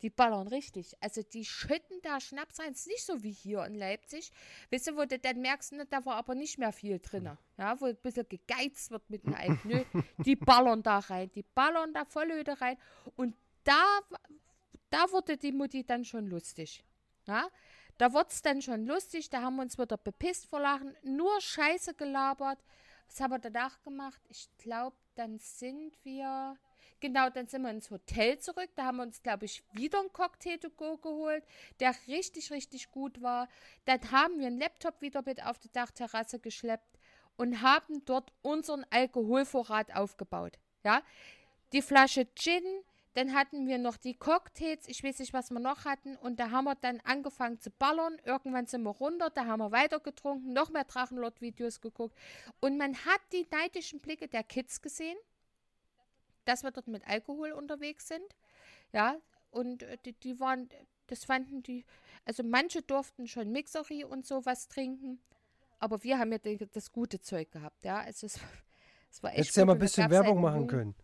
Die 0.03 0.09
ballern 0.09 0.49
richtig. 0.49 0.91
Also 0.99 1.23
die 1.23 1.45
schütten 1.45 2.01
da 2.01 2.19
Schnaps 2.19 2.59
rein. 2.59 2.73
Ist 2.73 2.87
nicht 2.87 3.05
so 3.05 3.23
wie 3.23 3.31
hier 3.31 3.63
in 3.63 3.73
Leipzig. 3.73 4.31
Weißt 4.69 4.87
du, 4.87 4.97
wo 4.97 5.05
du 5.05 5.17
dann 5.17 5.39
merkst, 5.39 5.71
ne, 5.71 5.85
da 5.85 6.05
war 6.05 6.17
aber 6.17 6.35
nicht 6.35 6.57
mehr 6.57 6.73
viel 6.73 6.99
drin. 6.99 7.29
Ja, 7.57 7.79
wo 7.79 7.85
ein 7.85 7.95
bisschen 7.95 8.27
gegeizt 8.27 8.91
wird 8.91 9.09
mit 9.09 9.23
dem 9.23 9.33
Alk. 9.33 9.63
Nö, 9.63 9.81
die 10.25 10.35
ballern 10.35 10.83
da 10.83 10.99
rein. 10.99 11.31
Die 11.31 11.43
ballern 11.43 11.93
da 11.93 12.03
Vollöde 12.03 12.59
rein. 12.59 12.77
Und 13.15 13.33
da, 13.63 14.01
da 14.89 15.09
wurde 15.09 15.37
die 15.37 15.53
Mutti 15.53 15.85
dann 15.85 16.03
schon 16.03 16.27
lustig. 16.27 16.83
Ja, 17.25 17.47
da 17.97 18.13
wurde 18.13 18.29
es 18.29 18.41
dann 18.41 18.61
schon 18.61 18.85
lustig, 18.85 19.29
da 19.29 19.41
haben 19.41 19.55
wir 19.57 19.63
uns 19.63 19.77
wieder 19.77 19.97
bepisst 19.97 20.47
vor 20.47 20.59
Lachen, 20.59 20.95
nur 21.03 21.39
Scheiße 21.39 21.93
gelabert. 21.93 22.59
Was 23.07 23.19
haben 23.19 23.31
wir 23.31 23.39
danach 23.39 23.81
gemacht? 23.83 24.21
Ich 24.29 24.49
glaube, 24.57 24.95
dann 25.15 25.37
sind 25.37 25.97
wir. 26.03 26.57
Genau, 26.99 27.29
dann 27.29 27.47
sind 27.47 27.63
wir 27.63 27.69
ins 27.69 27.91
Hotel 27.91 28.39
zurück. 28.39 28.69
Da 28.75 28.85
haben 28.85 28.97
wir 28.97 29.03
uns, 29.03 29.21
glaube 29.21 29.45
ich, 29.45 29.63
wieder 29.73 29.99
einen 29.99 30.13
Cocktail 30.13 30.57
to 30.57 30.69
go 30.69 30.97
geholt, 30.97 31.43
der 31.79 31.93
richtig, 32.07 32.49
richtig 32.49 32.91
gut 32.91 33.21
war. 33.21 33.49
Dann 33.85 33.99
haben 34.11 34.39
wir 34.39 34.47
einen 34.47 34.57
Laptop 34.57 35.01
wieder 35.01 35.21
mit 35.25 35.43
auf 35.45 35.59
die 35.59 35.71
Dachterrasse 35.71 36.39
geschleppt 36.39 36.97
und 37.35 37.61
haben 37.61 38.05
dort 38.05 38.31
unseren 38.41 38.85
Alkoholvorrat 38.89 39.93
aufgebaut. 39.95 40.57
Ja, 40.83 41.01
die 41.73 41.81
Flasche 41.81 42.27
Gin, 42.35 42.63
dann 43.13 43.33
hatten 43.33 43.67
wir 43.67 43.77
noch 43.77 43.97
die 43.97 44.15
Cocktails, 44.15 44.87
ich 44.87 45.03
weiß 45.03 45.19
nicht, 45.19 45.33
was 45.33 45.51
wir 45.51 45.59
noch 45.59 45.85
hatten. 45.85 46.15
Und 46.17 46.39
da 46.39 46.49
haben 46.49 46.65
wir 46.65 46.75
dann 46.75 46.99
angefangen 47.01 47.59
zu 47.59 47.69
ballern. 47.69 48.17
Irgendwann 48.25 48.65
sind 48.65 48.81
wir 48.83 48.91
runter, 48.91 49.29
da 49.29 49.45
haben 49.45 49.59
wir 49.59 49.71
weiter 49.71 49.99
getrunken, 49.99 50.53
noch 50.53 50.71
mehr 50.71 50.83
Drachenlord-Videos 50.83 51.81
geguckt. 51.81 52.17
Und 52.59 52.77
man 52.77 52.95
hat 53.05 53.21
die 53.31 53.45
neidischen 53.51 53.99
Blicke 53.99 54.27
der 54.27 54.43
Kids 54.43 54.81
gesehen, 54.81 55.17
dass 56.45 56.63
wir 56.63 56.71
dort 56.71 56.87
mit 56.87 57.07
Alkohol 57.07 57.51
unterwegs 57.51 58.07
sind. 58.07 58.25
Ja, 58.93 59.17
und 59.51 59.83
äh, 59.83 59.97
die, 60.05 60.13
die 60.13 60.39
waren, 60.39 60.69
das 61.07 61.23
fanden 61.25 61.61
die, 61.61 61.85
also 62.25 62.43
manche 62.43 62.81
durften 62.81 63.27
schon 63.27 63.51
Mixerie 63.51 64.05
und 64.05 64.25
sowas 64.25 64.67
trinken. 64.67 65.19
Aber 65.77 66.03
wir 66.03 66.17
haben 66.17 66.31
ja 66.31 66.39
das 66.39 66.91
gute 66.91 67.19
Zeug 67.19 67.51
gehabt, 67.51 67.83
ja. 67.83 67.99
Also 67.99 68.25
es, 68.25 68.39
es 69.11 69.21
war 69.21 69.31
echt. 69.31 69.39
Hättest 69.39 69.57
ja 69.57 69.65
mal 69.65 69.73
ein 69.73 69.79
bisschen 69.79 70.09
Werbung 70.09 70.41
machen 70.41 70.65
können. 70.65 70.95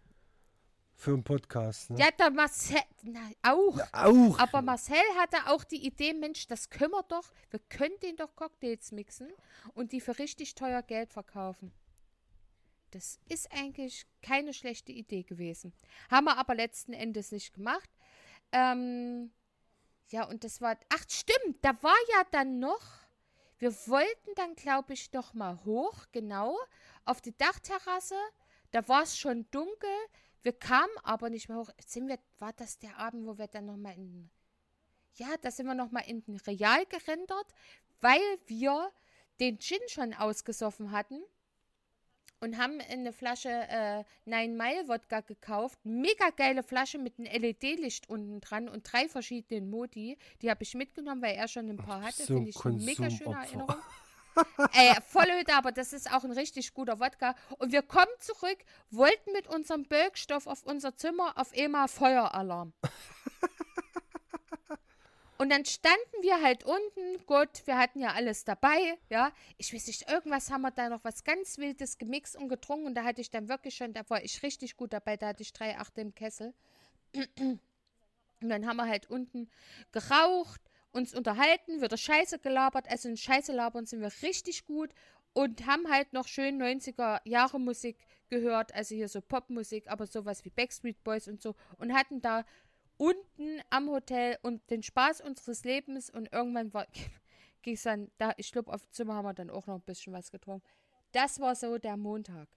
Für 1.00 1.14
einen 1.14 1.24
Podcast. 1.24 1.92
Ne? 1.92 1.98
Ja, 1.98 2.12
der 2.12 2.30
Marcel, 2.30 2.82
na, 3.04 3.22
auch. 3.42 3.78
Ja, 3.78 3.88
auch. 3.94 4.38
Aber 4.38 4.62
Marcel 4.62 4.98
hatte 5.18 5.38
auch 5.48 5.64
die 5.64 5.86
Idee, 5.88 6.14
Mensch, 6.14 6.46
das 6.48 6.70
können 6.70 6.92
wir 6.92 7.04
doch, 7.04 7.32
wir 7.52 7.62
können 7.70 7.98
den 8.04 8.18
doch 8.18 8.36
Cocktails 8.36 8.92
mixen 8.92 9.32
und 9.76 9.94
die 9.94 10.02
für 10.02 10.20
richtig 10.20 10.56
teuer 10.56 10.82
Geld 10.82 11.14
verkaufen. 11.14 11.72
Das 12.92 13.18
ist 13.30 13.50
eigentlich 13.54 14.08
keine 14.22 14.54
schlechte 14.54 14.92
Idee 14.92 15.24
gewesen. 15.24 15.72
Haben 16.12 16.26
wir 16.26 16.38
aber 16.38 16.54
letzten 16.54 16.92
Endes 16.92 17.32
nicht 17.32 17.54
gemacht. 17.54 17.90
Ähm, 18.52 19.32
ja, 20.10 20.28
und 20.28 20.44
das 20.44 20.60
war, 20.60 20.78
ach 20.90 21.06
stimmt, 21.08 21.60
da 21.62 21.82
war 21.82 21.96
ja 22.10 22.24
dann 22.32 22.60
noch, 22.60 22.84
wir 23.58 23.72
wollten 23.88 24.36
dann, 24.36 24.54
glaube 24.56 24.92
ich, 24.92 25.14
noch 25.14 25.34
mal 25.34 25.64
hoch, 25.64 26.08
genau, 26.12 26.58
auf 27.06 27.22
die 27.22 27.38
Dachterrasse. 27.38 28.18
Da 28.72 28.86
war 28.90 29.04
es 29.04 29.18
schon 29.18 29.50
dunkel. 29.50 29.90
Wir 30.42 30.54
kamen 30.54 30.94
aber 31.04 31.30
nicht 31.30 31.50
mehr 31.50 31.58
hoch. 31.58 31.70
Sind 31.86 32.08
wir, 32.08 32.20
war 32.40 32.54
das 32.54 32.80
der 32.80 32.98
Abend, 32.98 33.26
wo 33.28 33.38
wir 33.38 33.48
dann 33.48 33.66
nochmal 33.66 33.96
in. 33.96 34.30
Ja, 35.16 35.28
da 35.42 35.52
sind 35.52 35.66
wir 35.66 35.76
nochmal 35.76 36.04
in 36.08 36.24
den 36.24 36.38
Real 36.38 36.86
gerendert, 36.86 37.54
weil 38.00 38.22
wir 38.46 38.92
den 39.40 39.60
Gin 39.60 39.80
schon 39.88 40.14
ausgesoffen 40.14 40.92
hatten 40.92 41.22
und 42.40 42.58
haben 42.58 42.80
eine 42.80 43.12
Flasche 43.12 43.50
äh, 43.50 44.04
Nine 44.26 44.54
Mile 44.56 44.88
Wodka 44.88 45.22
gekauft. 45.22 45.80
Mega 45.84 46.30
geile 46.30 46.64
Flasche 46.64 46.98
mit 46.98 47.20
einem 47.20 47.28
LED-Licht 47.28 48.10
unten 48.10 48.40
dran 48.40 48.70
und 48.70 48.84
drei 48.92 49.10
verschiedenen 49.10 49.70
Modi. 49.70 50.18
Die 50.42 50.50
habe 50.50 50.64
ich 50.64 50.74
mitgenommen, 50.74 51.22
weil 51.22 51.36
er 51.36 51.48
schon 51.48 51.70
ein 51.70 51.78
paar 51.78 52.02
hatte. 52.02 52.24
So 52.24 52.36
Finde 52.36 52.50
ich 52.50 52.66
eine 52.66 52.78
mega 52.78 53.10
schöne 53.10 53.36
Erinnerung. 53.36 53.76
Ey, 54.74 54.96
Vollhöde, 55.08 55.54
aber 55.54 55.72
das 55.72 55.94
ist 55.94 56.12
auch 56.12 56.24
ein 56.24 56.32
richtig 56.32 56.74
guter 56.74 57.00
Wodka. 57.00 57.36
Und 57.58 57.72
wir 57.72 57.82
kommen 57.82 58.08
zurück, 58.20 58.58
wollten 58.90 59.32
mit 59.34 59.48
unserem 59.48 59.84
Bölkstoff 59.84 60.48
auf 60.48 60.64
unser 60.64 60.96
Zimmer 60.96 61.34
auf 61.38 61.54
einmal 61.58 61.88
Feueralarm. 61.88 62.74
Und 65.38 65.50
dann 65.52 65.64
standen 65.64 66.22
wir 66.22 66.42
halt 66.42 66.66
unten, 66.66 67.26
gut, 67.26 67.66
wir 67.66 67.78
hatten 67.78 68.02
ja 68.02 68.10
alles 68.10 68.44
dabei, 68.44 68.98
ja. 69.10 69.32
Ich 69.58 69.74
weiß 69.74 69.88
nicht, 69.88 70.12
irgendwas 70.12 70.52
haben 70.52 70.64
wir 70.64 70.72
da 70.72 70.90
noch 70.90 71.06
was 71.06 71.24
ganz 71.24 71.58
Wildes 71.58 71.98
gemixt 71.98 72.36
und 72.36 72.50
getrunken 72.50 72.88
und 72.88 72.96
da 72.96 73.06
hatte 73.06 73.22
ich 73.22 73.32
dann 73.32 73.48
wirklich 73.48 73.76
schon, 73.76 73.94
da 73.94 74.02
war 74.10 74.22
ich 74.22 74.44
richtig 74.44 74.76
gut 74.76 74.92
dabei, 74.92 75.16
da 75.16 75.28
hatte 75.28 75.42
ich 75.42 75.54
drei 75.54 75.78
Achte 75.78 76.02
im 76.02 76.14
Kessel. 76.14 76.54
Und 78.42 78.50
dann 78.50 78.68
haben 78.68 78.78
wir 78.78 78.88
halt 78.88 79.10
unten 79.10 79.50
geraucht 79.94 80.62
uns 80.92 81.14
unterhalten, 81.14 81.82
wird 81.82 81.92
der 81.92 81.98
Scheiße 81.98 82.40
gelabert. 82.40 82.90
Also 82.90 83.10
in 83.10 83.18
Scheiße 83.18 83.52
labern 83.54 83.86
sind 83.86 84.02
wir 84.02 84.12
richtig 84.22 84.66
gut. 84.66 84.92
und 85.34 85.66
haben 85.68 85.90
halt 85.90 86.12
noch 86.14 86.28
schön 86.28 86.62
90er 86.62 87.22
Jahre 87.24 87.60
Musik 87.60 87.98
gehört, 88.30 88.74
also 88.74 88.96
hier 88.96 89.08
so 89.08 89.22
Popmusik, 89.22 89.90
aber 89.90 90.08
sowas 90.08 90.44
wie 90.46 90.50
Backstreet 90.50 91.04
Boys 91.04 91.28
und 91.28 91.42
so 91.42 91.56
und 91.78 91.94
hatten 91.94 92.22
da 92.22 92.46
unten 92.98 93.62
am 93.70 93.90
Hotel 93.90 94.38
und 94.42 94.68
den 94.70 94.84
Spaß 94.84 95.22
unseres 95.22 95.64
Lebens 95.64 96.10
und 96.10 96.32
irgendwann 96.34 96.74
war 96.74 96.88
ging 97.62 97.76
es 97.76 97.84
dann 97.84 98.10
da 98.18 98.34
ich 98.38 98.52
glaube 98.52 98.72
auf 98.74 98.88
Zimmer 98.90 99.16
haben 99.16 99.26
wir 99.26 99.34
dann 99.34 99.50
auch 99.50 99.68
noch 99.68 99.76
ein 99.76 99.82
bisschen 99.82 100.14
was 100.14 100.32
getrunken. 100.32 100.66
Das 101.12 101.40
war 101.40 101.56
so 101.56 101.78
der 101.78 101.98
Montag. 101.98 102.48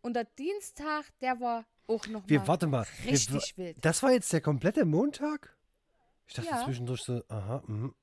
Und 0.00 0.14
der 0.14 0.24
Dienstag, 0.24 1.04
der 1.20 1.40
war 1.40 1.64
auch 1.86 2.06
noch 2.08 2.28
Wir, 2.28 2.40
mal 2.40 2.48
warte 2.48 2.66
mal. 2.66 2.86
richtig 3.04 3.56
wir, 3.56 3.66
wild. 3.66 3.84
Das 3.84 4.02
war 4.02 4.12
jetzt 4.12 4.32
der 4.32 4.40
komplette 4.40 4.84
Montag? 4.84 5.56
Ich 6.32 6.36
dachte 6.36 6.48
Ja. 6.60 6.64
zwischendurch 6.64 7.02
so, 7.02 7.22
aha, 7.28 7.62
mhm. 7.66 7.94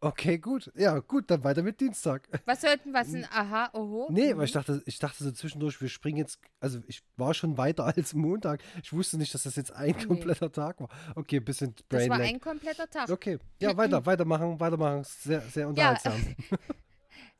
Okay, 0.00 0.38
gut. 0.38 0.72
Ja, 0.74 0.98
gut, 0.98 1.30
dann 1.30 1.44
weiter 1.44 1.62
mit 1.62 1.80
Dienstag. 1.80 2.28
Was 2.44 2.60
sollten 2.62 2.92
was 2.92 3.14
ein 3.14 3.24
Aha, 3.30 3.70
oho? 3.72 4.08
Nee, 4.10 4.34
Mhm. 4.34 4.38
weil 4.38 4.44
ich 4.46 4.52
dachte, 4.52 4.82
ich 4.84 4.98
dachte 4.98 5.22
so 5.22 5.30
zwischendurch, 5.30 5.80
wir 5.80 5.88
springen 5.88 6.16
jetzt, 6.16 6.40
also 6.58 6.80
ich 6.88 7.04
war 7.16 7.34
schon 7.34 7.56
weiter 7.56 7.84
als 7.96 8.12
Montag. 8.12 8.62
Ich 8.82 8.92
wusste 8.92 9.16
nicht, 9.16 9.32
dass 9.32 9.44
das 9.44 9.54
jetzt 9.54 9.70
ein 9.72 9.94
Nee. 9.96 10.04
kompletter 10.06 10.50
Tag 10.50 10.80
war. 10.80 10.88
Okay, 11.14 11.36
ein 11.36 11.44
bisschen 11.44 11.74
Das 11.76 11.86
Brain 12.00 12.10
war 12.10 12.18
lag. 12.18 12.26
ein 12.26 12.40
kompletter 12.40 12.90
Tag. 12.90 13.08
Okay, 13.10 13.38
ja, 13.60 13.76
weiter, 13.76 14.04
weitermachen, 14.06 14.58
weitermachen. 14.58 15.04
Sehr, 15.04 15.40
sehr 15.42 15.68
unterhaltsam. 15.68 16.14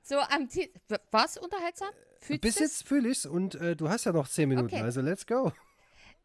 So 0.02 0.18
am 0.20 0.46
Di- 0.46 0.70
War 1.10 1.24
es 1.24 1.36
unterhaltsam? 1.36 1.88
Fühlst 2.20 2.40
Bis 2.42 2.58
jetzt 2.60 2.86
fühle 2.86 3.08
ich's 3.08 3.26
und 3.26 3.56
äh, 3.56 3.74
du 3.74 3.88
hast 3.88 4.04
ja 4.04 4.12
noch 4.12 4.28
zehn 4.28 4.48
Minuten, 4.48 4.72
Okay. 4.72 4.80
also 4.82 5.00
let's 5.00 5.26
go. 5.26 5.52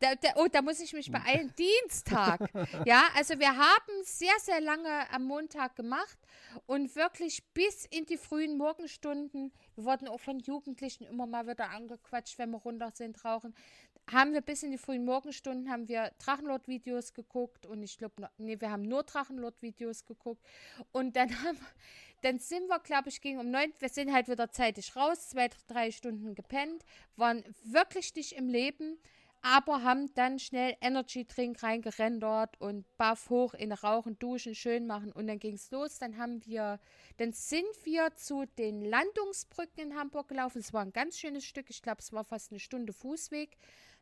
Da, 0.01 0.15
da, 0.15 0.29
oh, 0.37 0.47
da 0.51 0.63
muss 0.63 0.79
ich 0.79 0.93
mich 0.93 1.11
beeilen. 1.11 1.53
Dienstag. 1.59 2.49
Ja, 2.85 3.03
also 3.15 3.37
wir 3.37 3.55
haben 3.55 4.03
sehr, 4.03 4.33
sehr 4.39 4.59
lange 4.59 4.89
am 5.11 5.25
Montag 5.25 5.75
gemacht 5.75 6.17
und 6.65 6.95
wirklich 6.95 7.43
bis 7.53 7.85
in 7.85 8.07
die 8.07 8.17
frühen 8.17 8.57
Morgenstunden. 8.57 9.53
Wir 9.75 9.85
wurden 9.85 10.07
auch 10.07 10.19
von 10.19 10.39
Jugendlichen 10.39 11.05
immer 11.05 11.27
mal 11.27 11.47
wieder 11.47 11.69
angequatscht, 11.69 12.39
wenn 12.39 12.49
wir 12.49 12.57
runter 12.57 12.91
sind, 12.95 13.23
rauchen. 13.23 13.53
Haben 14.11 14.33
wir 14.33 14.41
bis 14.41 14.63
in 14.63 14.71
die 14.71 14.79
frühen 14.79 15.05
Morgenstunden 15.05 15.69
haben 15.69 15.87
wir 15.87 16.11
Drachenlord-Videos 16.17 17.13
geguckt 17.13 17.67
und 17.67 17.83
ich 17.83 17.99
glaube, 17.99 18.27
nee, 18.37 18.59
wir 18.59 18.71
haben 18.71 18.81
nur 18.81 19.03
Drachenlord-Videos 19.03 20.05
geguckt 20.05 20.43
und 20.91 21.15
dann 21.15 21.29
haben 21.43 21.59
dann 22.21 22.37
sind 22.37 22.67
wir, 22.67 22.79
glaube 22.79 23.09
ich, 23.09 23.21
gegen 23.21 23.39
um 23.39 23.49
neun, 23.49 23.73
wir 23.79 23.89
sind 23.89 24.13
halt 24.13 24.27
wieder 24.27 24.51
zeitig 24.51 24.95
raus, 24.95 25.29
zwei, 25.29 25.49
drei 25.67 25.91
Stunden 25.91 26.35
gepennt, 26.35 26.85
waren 27.15 27.43
wirklich 27.63 28.13
nicht 28.15 28.33
im 28.33 28.47
Leben, 28.47 28.99
aber 29.41 29.83
haben 29.83 30.13
dann 30.13 30.37
schnell 30.37 30.75
Energy-Drink 30.81 31.63
reingerendert 31.63 32.59
und 32.61 32.85
baff 32.97 33.29
hoch 33.29 33.53
in 33.53 33.71
Rauchen, 33.71 34.19
Duschen, 34.19 34.53
schön 34.53 34.85
machen 34.85 35.11
und 35.11 35.27
dann 35.27 35.39
ging 35.39 35.55
es 35.55 35.71
los. 35.71 35.97
Dann 35.97 36.17
haben 36.17 36.45
wir, 36.45 36.79
dann 37.17 37.33
sind 37.33 37.65
wir 37.83 38.15
zu 38.15 38.45
den 38.57 38.83
Landungsbrücken 38.85 39.91
in 39.91 39.95
Hamburg 39.95 40.27
gelaufen. 40.27 40.59
Es 40.59 40.73
war 40.73 40.83
ein 40.83 40.93
ganz 40.93 41.17
schönes 41.17 41.45
Stück, 41.45 41.69
ich 41.69 41.81
glaube, 41.81 42.01
es 42.01 42.13
war 42.13 42.23
fast 42.23 42.51
eine 42.51 42.59
Stunde 42.59 42.93
Fußweg. 42.93 43.57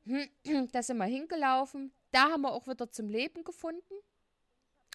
Da 0.71 0.81
sind 0.81 0.97
wir 0.97 1.05
hingelaufen. 1.05 1.93
Da 2.11 2.31
haben 2.31 2.41
wir 2.41 2.53
auch 2.53 2.67
wieder 2.67 2.89
zum 2.89 3.09
Leben 3.09 3.43
gefunden. 3.43 3.93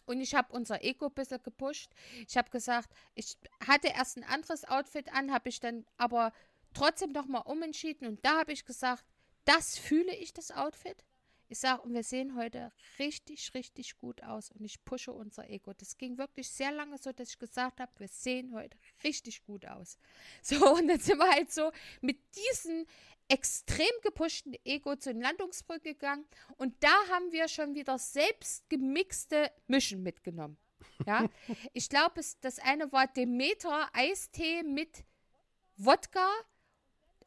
Und 0.07 0.21
ich 0.21 0.35
habe 0.35 0.53
unser 0.53 0.85
Ego 0.85 1.07
ein 1.07 1.15
bisschen 1.15 1.43
gepusht. 1.43 1.93
Ich 2.29 2.37
habe 2.37 2.51
gesagt, 2.51 2.91
ich 3.15 3.37
hatte 3.67 3.89
erst 3.89 4.19
ein 4.19 4.25
anderes 4.25 4.65
Outfit 4.67 5.13
an, 5.15 5.33
habe 5.33 5.49
ich 5.49 5.61
dann 5.61 5.87
aber 5.97 6.33
trotzdem 6.75 7.13
nochmal 7.13 7.43
umentschieden. 7.47 8.07
Und 8.09 8.25
da 8.25 8.41
habe 8.41 8.53
ich 8.53 8.65
gesagt, 8.65 9.05
das 9.45 9.79
fühle 9.79 10.15
ich, 10.17 10.33
das 10.33 10.51
Outfit. 10.51 11.05
Ich 11.49 11.59
sage, 11.59 11.83
und 11.83 11.93
wir 11.93 12.03
sehen 12.03 12.37
heute 12.37 12.73
richtig, 12.99 13.53
richtig 13.55 13.99
gut 13.99 14.23
aus. 14.23 14.51
Und 14.51 14.65
ich 14.65 14.83
pushe 14.85 15.13
unser 15.13 15.49
Ego. 15.51 15.73
Das 15.75 15.99
ging 15.99 16.17
wirklich 16.17 16.49
sehr 16.49 16.73
lange 16.73 16.97
so, 16.97 17.13
dass 17.13 17.29
ich 17.29 17.39
gesagt 17.39 17.81
habe, 17.81 17.93
wir 17.99 18.09
sehen 18.09 18.55
heute 18.55 18.77
richtig 19.05 19.45
gut 19.45 19.67
aus. 19.67 19.99
So, 20.43 20.75
und 20.75 20.89
dann 20.89 20.99
sind 20.99 21.19
wir 21.19 21.31
halt 21.31 21.53
so 21.53 21.71
mit 22.01 22.19
diesem 22.35 22.87
extrem 23.29 23.87
gepushten 24.03 24.55
Ego 24.65 24.97
zu 24.97 25.13
den 25.13 25.23
Landungsbrücken 25.23 25.93
gegangen. 25.93 26.25
Und 26.57 26.83
da 26.83 26.95
haben 27.11 27.31
wir 27.31 27.47
schon 27.49 27.75
wieder 27.75 27.99
selbst 27.99 28.69
gemixte 28.71 29.51
Mischen 29.67 30.03
mitgenommen. 30.03 30.57
Ja, 31.07 31.29
ich 31.75 31.89
glaube, 31.91 32.21
es- 32.21 32.39
das 32.41 32.59
eine 32.59 32.91
war 32.91 33.07
Demeter 33.07 33.91
Eistee 33.95 34.63
mit 34.63 35.05
Wodka. 35.77 36.29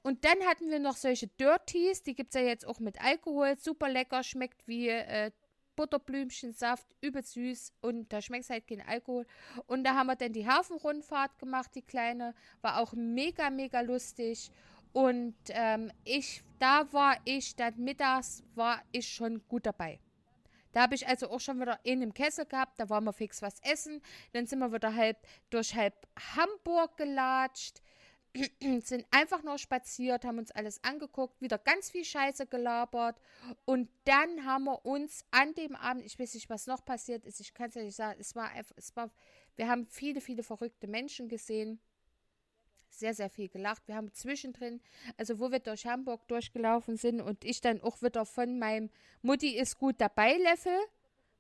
Und 0.08 0.24
dann 0.24 0.42
hatten 0.48 0.70
wir 0.70 0.80
noch 0.80 0.96
solche 0.96 1.28
Dirties, 1.28 2.02
die 2.02 2.16
gibt 2.16 2.34
es 2.34 2.40
ja 2.42 2.48
jetzt 2.48 2.66
auch 2.66 2.80
mit 2.80 3.04
Alkohol. 3.04 3.58
Super 3.58 3.90
lecker, 3.90 4.24
schmeckt 4.24 4.66
wie 4.66 4.88
äh, 4.88 5.32
Butterblümchensaft, 5.76 6.88
übel 7.02 7.26
süß 7.26 7.74
und 7.82 8.14
da 8.14 8.22
schmeckt 8.22 8.50
halt 8.50 8.66
kein 8.70 8.80
Alkohol. 8.80 9.26
Und 9.66 9.84
da 9.84 9.96
haben 9.96 10.08
wir 10.08 10.16
dann 10.16 10.32
die 10.32 10.48
Hafenrundfahrt 10.48 11.38
gemacht, 11.40 11.72
die 11.76 11.82
kleine, 11.82 12.34
war 12.62 12.80
auch 12.80 12.94
mega, 12.94 13.50
mega 13.50 13.82
lustig. 13.82 14.50
Und 14.94 15.36
ähm, 15.50 15.92
ich, 16.06 16.42
da 16.58 16.88
war 16.94 17.18
ich, 17.26 17.58
dann 17.58 17.78
mittags 17.78 18.44
war 18.56 18.82
ich 18.94 19.10
schon 19.10 19.46
gut 19.50 19.66
dabei. 19.66 20.00
Da 20.72 20.84
habe 20.84 20.96
ich 20.96 21.06
also 21.06 21.30
auch 21.32 21.42
schon 21.42 21.60
wieder 21.60 21.80
in 21.84 22.00
dem 22.00 22.14
Kessel 22.14 22.46
gehabt, 22.46 22.80
da 22.80 22.90
waren 22.90 23.04
wir 23.04 23.12
fix 23.12 23.42
was 23.42 23.60
essen. 23.62 24.02
Dann 24.32 24.46
sind 24.46 24.60
wir 24.60 24.72
wieder 24.72 24.96
halb 24.96 25.18
durch 25.50 25.76
halb 25.76 26.08
Hamburg 26.38 26.96
gelatscht, 26.96 27.82
sind 28.84 29.06
einfach 29.12 29.44
nur 29.44 29.58
spaziert, 29.58 30.26
haben 30.26 30.38
uns 30.40 30.52
alles 30.52 30.84
angeguckt, 30.84 31.42
wieder 31.42 31.58
ganz 31.58 31.90
viel 31.90 32.06
Scheiße 32.06 32.48
gelabert. 32.48 33.20
Und 33.66 33.90
dann 34.06 34.46
haben 34.46 34.66
wir 34.66 34.86
uns 34.86 35.26
an 35.32 35.54
dem 35.56 35.76
Abend, 35.76 36.06
ich 36.06 36.20
weiß 36.20 36.34
nicht, 36.34 36.50
was 36.50 36.68
noch 36.68 36.84
passiert 36.86 37.26
ist, 37.26 37.40
ich 37.40 37.54
kann 37.54 37.70
es 37.70 37.76
ja 37.76 37.84
nicht 37.84 37.96
sagen, 37.96 38.20
es 38.20 38.36
war 38.36 38.52
es 38.76 38.96
war, 38.96 39.12
wir 39.56 39.68
haben 39.68 39.88
viele, 39.88 40.22
viele 40.22 40.44
verrückte 40.44 40.88
Menschen 40.88 41.30
gesehen. 41.30 41.80
Sehr, 42.90 43.14
sehr 43.14 43.30
viel 43.30 43.50
gelacht. 43.50 43.88
Wir 43.88 43.96
haben 43.96 44.14
zwischendrin, 44.14 44.82
also 45.18 45.40
wo 45.40 45.52
wir 45.52 45.60
durch 45.60 45.86
Hamburg 45.86 46.28
durchgelaufen 46.28 46.98
sind 46.98 47.22
und 47.22 47.44
ich 47.44 47.62
dann 47.62 47.82
auch 47.82 48.02
wieder 48.02 48.26
von 48.26 48.58
meinem 48.58 48.90
Mutti 49.22 49.56
ist 49.58 49.78
gut 49.78 49.96
dabei 50.00 50.34
Level 50.38 50.80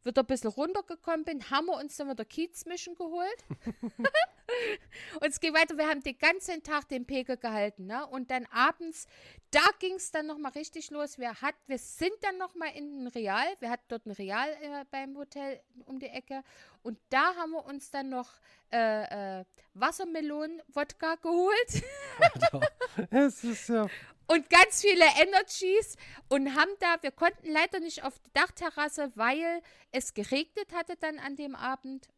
wieder 0.07 0.23
ein 0.23 0.25
bisschen 0.25 0.49
runtergekommen 0.49 1.25
bin, 1.25 1.49
haben 1.49 1.67
wir 1.67 1.77
uns 1.77 1.97
dann 1.97 2.09
wieder 2.09 2.25
Kiezmischen 2.25 2.95
geholt. 2.95 3.45
und 5.21 5.27
es 5.27 5.39
geht 5.39 5.53
weiter. 5.53 5.77
Wir 5.77 5.87
haben 5.87 6.01
den 6.01 6.17
ganzen 6.17 6.63
Tag 6.63 6.87
den 6.89 7.05
Pegel 7.05 7.37
gehalten. 7.37 7.87
Ne? 7.87 8.05
Und 8.07 8.31
dann 8.31 8.45
abends, 8.51 9.07
da 9.51 9.63
ging 9.79 9.95
es 9.95 10.11
dann 10.11 10.27
nochmal 10.27 10.51
richtig 10.53 10.89
los. 10.91 11.17
Wir, 11.17 11.41
hat, 11.41 11.55
wir 11.67 11.77
sind 11.77 12.13
dann 12.21 12.37
nochmal 12.37 12.69
in 12.75 13.03
ein 13.03 13.07
Real. 13.07 13.45
Wir 13.59 13.69
hatten 13.69 13.85
dort 13.87 14.05
ein 14.05 14.11
Real 14.11 14.49
äh, 14.49 14.85
beim 14.89 15.17
Hotel 15.17 15.61
um 15.85 15.99
die 15.99 16.07
Ecke. 16.07 16.43
Und 16.83 16.97
da 17.09 17.35
haben 17.35 17.51
wir 17.51 17.65
uns 17.65 17.91
dann 17.91 18.09
noch 18.09 18.29
äh, 18.71 19.39
äh, 19.39 19.45
Wassermelonen-Wodka 19.73 21.15
geholt. 21.15 21.83
Es 23.11 23.43
ist 23.43 23.69
ja. 23.69 23.87
Und 24.27 24.49
ganz 24.49 24.81
viele 24.81 25.05
Energies 25.21 25.95
und 26.29 26.55
haben 26.55 26.71
da, 26.79 26.97
wir 27.01 27.11
konnten 27.11 27.49
leider 27.49 27.79
nicht 27.79 28.03
auf 28.03 28.19
die 28.19 28.31
Dachterrasse, 28.33 29.11
weil 29.15 29.61
es 29.91 30.13
geregnet 30.13 30.73
hatte 30.73 30.95
dann 30.97 31.19
an 31.19 31.35
dem 31.35 31.55
Abend. 31.55 32.09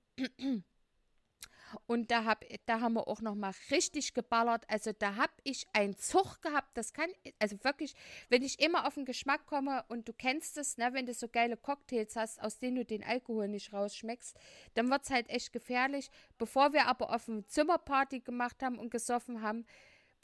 Und 1.86 2.10
da, 2.10 2.26
hab, 2.26 2.44
da 2.66 2.80
haben 2.82 2.94
wir 2.94 3.08
auch 3.08 3.22
noch 3.22 3.36
mal 3.36 3.54
richtig 3.70 4.16
geballert. 4.16 4.66
Also 4.68 4.92
da 4.92 5.16
habe 5.16 5.34
ich 5.44 5.68
einen 5.74 5.96
Zug 5.96 6.42
gehabt. 6.42 6.76
Das 6.76 6.94
kann, 6.94 7.10
also 7.38 7.64
wirklich, 7.64 7.94
wenn 8.30 8.42
ich 8.42 8.60
immer 8.60 8.88
auf 8.88 8.96
den 8.96 9.06
Geschmack 9.06 9.46
komme 9.46 9.86
und 9.88 10.08
du 10.08 10.14
kennst 10.14 10.58
es, 10.58 10.78
ne, 10.78 10.90
wenn 10.94 11.06
du 11.06 11.14
so 11.14 11.28
geile 11.28 11.58
Cocktails 11.58 12.16
hast, 12.16 12.42
aus 12.42 12.58
denen 12.58 12.78
du 12.78 12.86
den 12.86 13.04
Alkohol 13.04 13.48
nicht 13.48 13.72
rausschmeckst, 13.72 14.36
dann 14.74 14.90
wird 14.90 15.04
es 15.04 15.12
halt 15.12 15.30
echt 15.30 15.54
gefährlich. 15.54 16.10
Bevor 16.40 16.74
wir 16.74 16.88
aber 16.88 17.14
auf 17.14 17.26
dem 17.26 17.48
Zimmerparty 17.48 18.22
gemacht 18.22 18.64
haben 18.64 18.80
und 18.80 18.90
gesoffen 18.90 19.44
haben, 19.44 19.66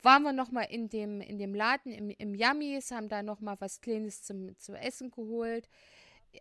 waren 0.01 0.23
wir 0.23 0.33
noch 0.33 0.51
mal 0.51 0.63
in 0.63 0.89
dem, 0.89 1.21
in 1.21 1.37
dem 1.37 1.55
Laden 1.55 1.91
im, 1.91 2.09
im 2.09 2.35
Yummies, 2.35 2.91
haben 2.91 3.09
da 3.09 3.23
noch 3.23 3.41
mal 3.41 3.55
was 3.59 3.81
Kleines 3.81 4.23
zum, 4.23 4.57
zu 4.59 4.73
essen 4.73 5.11
geholt. 5.11 5.69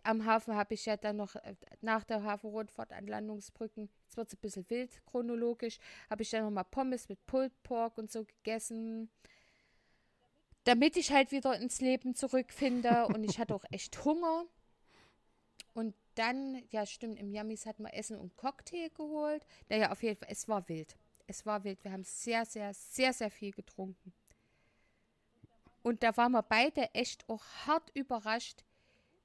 Am 0.03 0.25
Hafen 0.25 0.55
habe 0.55 0.73
ich 0.73 0.85
ja 0.85 0.97
dann 0.97 1.17
noch 1.17 1.35
äh, 1.35 1.55
nach 1.81 2.03
der 2.03 2.23
Hafenrundfahrt 2.23 2.91
an 2.91 3.07
Landungsbrücken, 3.07 3.89
jetzt 4.03 4.17
wird 4.17 4.27
es 4.27 4.33
ein 4.35 4.41
bisschen 4.41 4.69
wild 4.69 5.01
chronologisch, 5.05 5.79
habe 6.09 6.23
ich 6.23 6.29
dann 6.29 6.43
noch 6.43 6.51
mal 6.51 6.63
Pommes 6.63 7.09
mit 7.09 7.25
Pulled 7.25 7.63
Pork 7.63 7.97
und 7.97 8.11
so 8.11 8.25
gegessen, 8.25 9.09
damit 10.65 10.97
ich 10.97 11.11
halt 11.11 11.31
wieder 11.31 11.57
ins 11.57 11.79
Leben 11.81 12.13
zurückfinde 12.13 13.07
und 13.13 13.23
ich 13.23 13.39
hatte 13.39 13.55
auch 13.55 13.65
echt 13.71 14.03
Hunger. 14.03 14.45
Und 15.73 15.93
dann, 16.15 16.61
ja 16.69 16.85
stimmt, 16.85 17.19
im 17.19 17.33
Yummies 17.33 17.65
hatten 17.65 17.83
wir 17.83 17.93
Essen 17.93 18.17
und 18.17 18.37
Cocktail 18.37 18.89
geholt. 18.95 19.45
Naja, 19.69 19.91
auf 19.91 20.03
jeden 20.03 20.17
Fall, 20.17 20.29
es 20.31 20.47
war 20.47 20.67
wild. 20.69 20.95
Es 21.27 21.45
war 21.45 21.63
wild. 21.63 21.83
Wir 21.83 21.91
haben 21.91 22.03
sehr, 22.03 22.45
sehr, 22.45 22.73
sehr, 22.73 23.13
sehr 23.13 23.31
viel 23.31 23.51
getrunken. 23.51 24.13
Und 25.81 26.03
da 26.03 26.15
waren 26.17 26.31
wir 26.31 26.43
beide 26.43 26.93
echt 26.95 27.27
auch 27.29 27.43
hart 27.65 27.91
überrascht, 27.93 28.63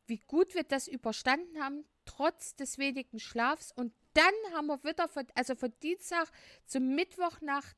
wie 0.06 0.18
gut 0.18 0.54
wir 0.54 0.64
das 0.64 0.88
überstanden 0.88 1.62
haben, 1.62 1.84
trotz 2.04 2.54
des 2.56 2.76
wenigen 2.78 3.18
Schlafs. 3.18 3.72
Und 3.72 3.94
dann 4.14 4.34
haben 4.52 4.66
wir 4.66 4.82
wieder, 4.84 5.08
von, 5.08 5.26
also 5.34 5.54
von 5.54 5.72
Dienstag 5.82 6.30
zum 6.66 6.94
Mittwochnacht, 6.94 7.76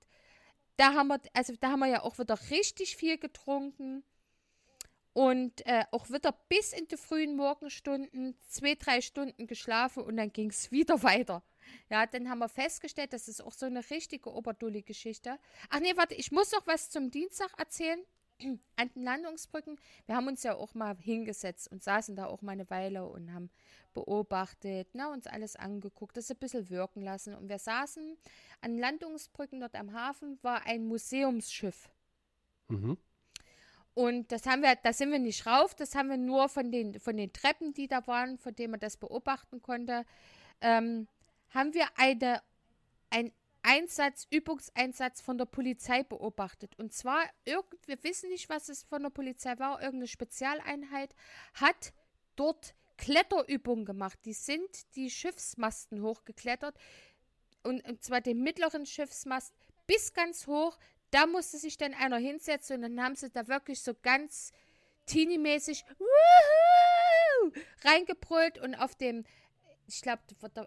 da 0.76 0.94
haben 0.94 1.08
wir, 1.08 1.20
also 1.35 1.54
da 1.61 1.70
haben 1.70 1.80
wir 1.80 1.88
ja 1.88 2.02
auch 2.02 2.18
wieder 2.18 2.38
richtig 2.50 2.96
viel 2.96 3.18
getrunken. 3.18 4.02
Und 5.12 5.66
äh, 5.66 5.85
auch 5.90 6.08
wieder 6.08 6.32
bis 6.48 6.72
in 6.72 6.88
die 6.88 6.96
frühen 6.96 7.37
Morgenstunden, 7.37 8.35
zwei, 8.48 8.74
drei 8.74 9.02
Stunden 9.02 9.46
geschlafen 9.46 10.02
und 10.02 10.16
dann 10.16 10.32
ging 10.32 10.48
es 10.48 10.72
wieder 10.72 11.02
weiter. 11.02 11.42
Ja, 11.90 12.07
dann 12.07 12.29
haben 12.29 12.38
wir 12.38 12.48
festgestellt, 12.48 13.12
das 13.12 13.29
ist 13.29 13.42
auch 13.42 13.53
so 13.53 13.66
eine 13.66 13.88
richtige 13.90 14.33
Oberdulli-Geschichte. 14.33 15.38
Ach 15.70 15.81
nee, 15.81 15.96
warte, 15.96 16.14
ich 16.14 16.33
muss 16.33 16.53
noch 16.53 16.66
was 16.66 16.90
zum 16.90 17.11
Dienstag 17.11 17.51
erzählen. 17.59 18.01
An 18.77 18.90
den 18.94 19.05
Landungsbrücken, 19.05 19.79
wir 20.07 20.16
haben 20.16 20.27
uns 20.27 20.42
ja 20.42 20.55
auch 20.55 20.75
mal 20.75 20.96
hingesetzt 20.98 21.70
und 21.70 21.83
saßen 21.83 22.16
da 22.16 22.27
auch 22.27 22.42
mal 22.42 22.53
eine 22.53 22.68
Weile 22.70 23.07
und 23.07 23.33
haben 23.33 23.51
beobachtet, 23.94 24.94
ne, 24.94 25.11
uns 25.11 25.27
alles 25.27 25.57
angeguckt, 25.57 26.16
das 26.16 26.31
ein 26.31 26.38
bisschen 26.38 26.70
wirken 26.70 27.03
lassen. 27.03 27.35
Und 27.35 27.48
wir 27.48 27.59
saßen 27.59 28.16
an 28.61 28.79
Landungsbrücken 28.79 29.61
dort 29.61 29.75
am 29.75 29.92
Hafen, 29.92 30.38
war 30.42 30.66
ein 30.66 30.87
Museumsschiff. 30.87 31.90
Mhm. 32.68 32.96
Und 33.94 34.33
das 34.33 34.46
haben 34.46 34.62
wir, 34.62 34.75
da 34.77 34.92
sind 34.92 35.12
wir 35.12 35.18
nicht 35.18 35.46
rauf, 35.46 35.75
das 35.75 35.94
haben 35.94 36.09
wir 36.09 36.16
nur 36.16 36.48
von 36.48 36.70
den, 36.70 36.98
von 36.98 37.16
den 37.16 37.33
Treppen, 37.33 37.75
die 37.75 37.88
da 37.88 38.07
waren, 38.07 38.38
von 38.38 38.55
denen 38.55 38.70
man 38.70 38.81
das 38.81 38.96
beobachten 38.96 39.61
konnte, 39.61 40.07
ähm, 40.62 41.09
haben 41.52 41.74
wir 41.74 41.86
eine, 41.96 42.42
ein 43.10 43.32
Einsatz, 43.62 44.26
Übungseinsatz 44.30 45.20
von 45.20 45.38
der 45.38 45.44
Polizei 45.44 46.02
beobachtet. 46.02 46.76
Und 46.78 46.92
zwar, 46.92 47.22
irgend, 47.44 47.86
wir 47.86 48.02
wissen 48.02 48.28
nicht, 48.30 48.48
was 48.48 48.68
es 48.68 48.82
von 48.82 49.02
der 49.02 49.10
Polizei 49.10 49.58
war, 49.58 49.80
irgendeine 49.80 50.08
Spezialeinheit 50.08 51.14
hat 51.54 51.92
dort 52.34 52.74
Kletterübungen 52.96 53.84
gemacht. 53.84 54.18
Die 54.24 54.32
sind 54.32 54.94
die 54.96 55.10
Schiffsmasten 55.10 56.02
hochgeklettert. 56.02 56.76
Und, 57.62 57.86
und 57.88 58.02
zwar 58.02 58.20
den 58.20 58.42
mittleren 58.42 58.86
Schiffsmast 58.86 59.54
bis 59.86 60.12
ganz 60.12 60.46
hoch. 60.46 60.78
Da 61.10 61.26
musste 61.26 61.58
sich 61.58 61.76
dann 61.76 61.94
einer 61.94 62.16
hinsetzen 62.16 62.76
und 62.76 62.82
dann 62.82 63.04
haben 63.04 63.14
sie 63.14 63.30
da 63.30 63.46
wirklich 63.46 63.82
so 63.82 63.94
ganz 63.94 64.52
teenie-mäßig 65.06 65.84
reingebrüllt 67.84 68.58
und 68.58 68.74
auf 68.74 68.94
dem 68.94 69.24
ich 69.92 70.02
glaube, 70.02 70.22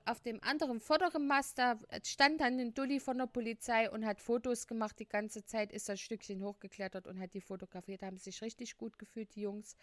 auf 0.06 0.20
dem 0.22 0.42
anderen 0.44 0.80
vorderen 0.80 1.28
Mast, 1.28 1.58
da 1.58 1.78
stand 2.04 2.42
dann 2.42 2.60
ein 2.60 2.74
Dulli 2.74 3.00
von 3.00 3.18
der 3.18 3.28
Polizei 3.28 3.90
und 3.90 4.06
hat 4.06 4.22
Fotos 4.22 4.68
gemacht. 4.68 5.00
Die 5.00 5.08
ganze 5.08 5.46
Zeit 5.46 5.72
ist 5.72 5.90
das 5.90 6.00
Stückchen 6.00 6.44
hochgeklettert 6.44 7.08
und 7.08 7.20
hat 7.20 7.34
die 7.34 7.42
fotografiert. 7.42 8.02
Da 8.02 8.08
haben 8.08 8.18
sich 8.18 8.42
richtig 8.42 8.78
gut 8.78 9.00
gefühlt, 9.00 9.36
die 9.36 9.42
Jungs. 9.42 9.76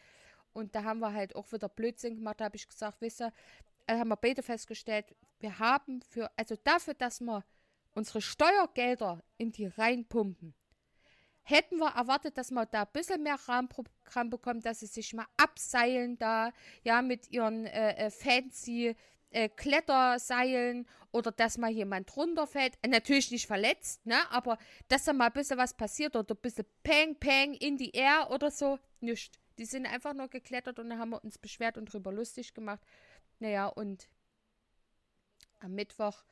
Und 0.52 0.74
da 0.74 0.84
haben 0.84 1.00
wir 1.00 1.12
halt 1.12 1.34
auch 1.34 1.50
wieder 1.52 1.68
Blödsinn 1.68 2.16
gemacht. 2.16 2.40
Habe 2.40 2.56
ich 2.56 2.68
gesagt, 2.68 3.00
wisst 3.00 3.20
ihr, 3.20 3.32
äh, 3.86 3.98
haben 3.98 4.08
wir 4.08 4.16
beide 4.16 4.42
festgestellt, 4.42 5.14
wir 5.40 5.58
haben 5.58 6.02
für, 6.02 6.30
also 6.36 6.56
dafür, 6.62 6.94
dass 6.94 7.20
wir 7.20 7.44
unsere 7.94 8.22
Steuergelder 8.22 9.22
in 9.38 9.52
die 9.52 9.66
reinpumpen, 9.66 10.54
hätten 11.42 11.78
wir 11.78 11.88
erwartet, 11.88 12.38
dass 12.38 12.50
wir 12.50 12.66
da 12.66 12.82
ein 12.82 12.92
bisschen 12.92 13.22
mehr 13.22 13.36
Rahmenprogramm 13.46 14.30
bekommen, 14.30 14.60
dass 14.60 14.80
sie 14.80 14.86
sich 14.86 15.12
mal 15.12 15.26
abseilen 15.36 16.18
da, 16.18 16.52
ja, 16.84 17.02
mit 17.02 17.30
ihren 17.30 17.66
äh, 17.66 18.06
äh 18.06 18.10
fancy 18.10 18.94
äh, 19.32 19.48
Kletterseilen 19.48 20.86
oder 21.10 21.32
dass 21.32 21.58
mal 21.58 21.70
jemand 21.70 22.16
runterfällt. 22.16 22.74
Äh, 22.82 22.88
natürlich 22.88 23.30
nicht 23.30 23.46
verletzt, 23.46 24.04
ne? 24.06 24.18
Aber 24.30 24.58
dass 24.88 25.04
da 25.04 25.12
mal 25.12 25.26
ein 25.26 25.32
bisschen 25.32 25.58
was 25.58 25.74
passiert 25.74 26.16
oder 26.16 26.34
ein 26.34 26.40
bisschen 26.40 26.66
Peng, 26.82 27.16
Peng 27.16 27.54
in 27.54 27.76
die 27.76 27.90
Air 27.90 28.30
oder 28.30 28.50
so. 28.50 28.78
Nicht. 29.00 29.38
Die 29.58 29.64
sind 29.64 29.86
einfach 29.86 30.14
nur 30.14 30.28
geklettert 30.28 30.78
und 30.78 30.88
dann 30.88 30.98
haben 30.98 31.10
wir 31.10 31.22
uns 31.22 31.38
beschwert 31.38 31.76
und 31.76 31.92
drüber 31.92 32.12
lustig 32.12 32.54
gemacht. 32.54 32.80
Naja, 33.38 33.66
und 33.66 34.08
am 35.60 35.74
Mittwoch 35.74 36.24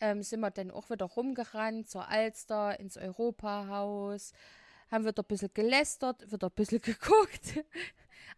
ähm, 0.00 0.22
sind 0.22 0.40
wir 0.40 0.50
dann 0.50 0.70
auch 0.70 0.90
wieder 0.90 1.06
rumgerannt 1.06 1.88
zur 1.88 2.08
Alster, 2.08 2.78
ins 2.80 2.96
Europahaus, 2.96 4.32
haben 4.90 5.04
wieder 5.06 5.22
ein 5.22 5.26
bisschen 5.26 5.52
gelästert, 5.54 6.30
wieder 6.32 6.48
ein 6.48 6.54
bisschen 6.54 6.80
geguckt. 6.82 7.64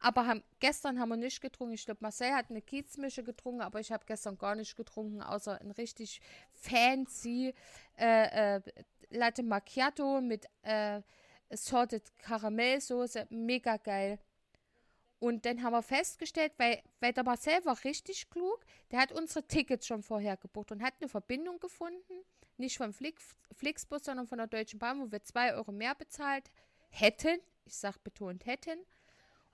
Aber 0.01 0.27
haben, 0.27 0.43
gestern 0.61 0.99
haben 0.99 1.09
wir 1.09 1.17
nicht 1.17 1.41
getrunken. 1.41 1.75
Ich 1.75 1.85
glaube, 1.85 1.99
Marcel 2.03 2.33
hat 2.33 2.51
eine 2.51 2.63
Kiezmische 2.63 3.23
getrunken, 3.23 3.63
aber 3.63 3.81
ich 3.81 3.93
habe 3.93 4.05
gestern 4.07 4.39
gar 4.39 4.55
nicht 4.55 4.77
getrunken, 4.77 5.23
außer 5.23 5.61
ein 5.61 5.71
richtig 5.73 6.21
fancy 6.53 7.55
äh, 7.99 8.57
äh, 8.57 8.61
Latte 9.11 9.43
Macchiato 9.43 10.21
mit 10.21 10.47
äh, 10.63 11.01
Sorted 11.51 12.17
Karamellsoße. 12.19 13.27
Mega 13.31 13.77
geil. 13.77 14.19
Und 15.25 15.47
dann 15.47 15.63
haben 15.63 15.73
wir 15.73 15.83
festgestellt, 15.83 16.53
weil, 16.59 16.83
weil 17.01 17.13
der 17.13 17.25
Marcel 17.25 17.65
war 17.65 17.83
richtig 17.85 18.29
klug, 18.29 18.65
der 18.91 19.01
hat 19.01 19.13
unsere 19.13 19.47
Tickets 19.47 19.87
schon 19.87 20.03
vorher 20.03 20.37
gebucht 20.37 20.71
und 20.71 20.83
hat 20.83 20.95
eine 21.01 21.09
Verbindung 21.09 21.61
gefunden, 21.61 22.25
nicht 22.59 22.77
vom 22.77 22.93
Flix, 22.93 23.35
Flixbus, 23.53 24.05
sondern 24.05 24.27
von 24.27 24.39
der 24.39 24.49
Deutschen 24.49 24.79
Bahn, 24.79 25.01
wo 25.01 25.11
wir 25.11 25.23
zwei 25.23 25.55
Euro 25.55 25.73
mehr 25.73 25.95
bezahlt 25.95 26.51
hätten. 26.91 27.39
Ich 27.65 27.77
sage 27.77 27.99
betont 28.05 28.45
hätten. 28.45 28.79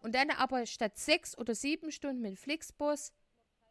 Und 0.01 0.15
dann 0.15 0.31
aber 0.31 0.67
statt 0.67 0.99
sechs 0.99 1.37
oder 1.37 1.55
sieben 1.55 1.93
Stunden 1.93 2.23
mit 2.23 2.39
Flixbus 2.39 3.13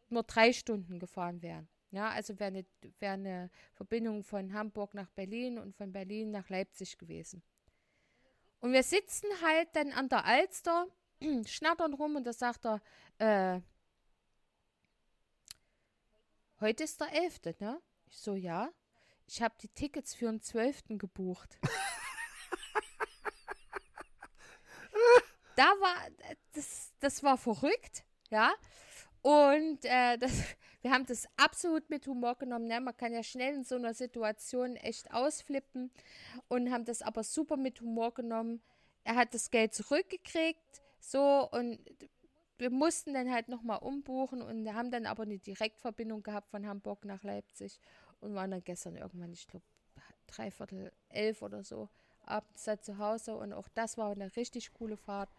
nur 0.08 0.22
drei 0.22 0.52
Stunden 0.52 0.98
gefahren 0.98 1.42
wären. 1.42 1.68
Ja, 1.90 2.10
also 2.10 2.38
wäre 2.38 2.48
eine, 2.48 2.66
wär 3.00 3.12
eine 3.12 3.50
Verbindung 3.72 4.22
von 4.22 4.52
Hamburg 4.52 4.94
nach 4.94 5.10
Berlin 5.10 5.58
und 5.58 5.74
von 5.74 5.92
Berlin 5.92 6.30
nach 6.30 6.48
Leipzig 6.48 6.98
gewesen. 6.98 7.42
Und 8.60 8.72
wir 8.72 8.82
sitzen 8.82 9.26
halt 9.42 9.68
dann 9.74 9.92
an 9.92 10.08
der 10.08 10.24
Alster, 10.24 10.86
schnattern 11.46 11.94
rum 11.94 12.16
und 12.16 12.24
da 12.24 12.32
sagt 12.32 12.64
er, 12.64 12.80
äh, 13.18 13.60
heute 16.60 16.84
ist 16.84 17.00
der 17.00 17.12
11., 17.12 17.58
ne? 17.58 17.80
Ich 18.06 18.18
so, 18.18 18.34
ja. 18.34 18.70
Ich 19.26 19.42
habe 19.42 19.54
die 19.60 19.68
Tickets 19.68 20.14
für 20.14 20.26
den 20.26 20.40
12. 20.40 20.98
gebucht. 20.98 21.58
da 25.60 25.66
war, 25.78 25.94
das, 26.52 26.94
das 27.00 27.22
war 27.22 27.36
verrückt, 27.36 28.04
ja. 28.30 28.50
Und 29.20 29.84
äh, 29.84 30.16
das, 30.18 30.32
wir 30.80 30.90
haben 30.90 31.04
das 31.04 31.28
absolut 31.36 31.90
mit 31.90 32.06
Humor 32.06 32.36
genommen. 32.36 32.66
Ne? 32.66 32.80
Man 32.80 32.96
kann 32.96 33.12
ja 33.12 33.22
schnell 33.22 33.54
in 33.54 33.64
so 33.64 33.74
einer 33.74 33.92
Situation 33.92 34.76
echt 34.76 35.12
ausflippen 35.12 35.90
und 36.48 36.72
haben 36.72 36.86
das 36.86 37.02
aber 37.02 37.22
super 37.22 37.58
mit 37.58 37.82
Humor 37.82 38.14
genommen. 38.14 38.62
Er 39.04 39.16
hat 39.16 39.34
das 39.34 39.50
Geld 39.50 39.74
zurückgekriegt, 39.74 40.82
so 40.98 41.48
und 41.50 41.78
wir 42.56 42.70
mussten 42.70 43.12
dann 43.12 43.30
halt 43.30 43.48
nochmal 43.48 43.78
umbuchen 43.78 44.42
und 44.42 44.72
haben 44.72 44.90
dann 44.90 45.06
aber 45.06 45.24
eine 45.24 45.38
Direktverbindung 45.38 46.22
gehabt 46.22 46.50
von 46.50 46.66
Hamburg 46.66 47.04
nach 47.04 47.22
Leipzig 47.22 47.80
und 48.20 48.34
waren 48.34 48.50
dann 48.50 48.64
gestern 48.64 48.96
irgendwann, 48.96 49.32
ich 49.32 49.46
glaube, 49.46 49.64
dreiviertel 50.26 50.92
elf 51.08 51.42
oder 51.42 51.64
so, 51.64 51.88
abends 52.24 52.64
da 52.64 52.80
zu 52.80 52.98
Hause 52.98 53.36
und 53.36 53.52
auch 53.52 53.68
das 53.68 53.98
war 53.98 54.10
eine 54.10 54.34
richtig 54.36 54.72
coole 54.74 54.96
Fahrt 54.96 55.30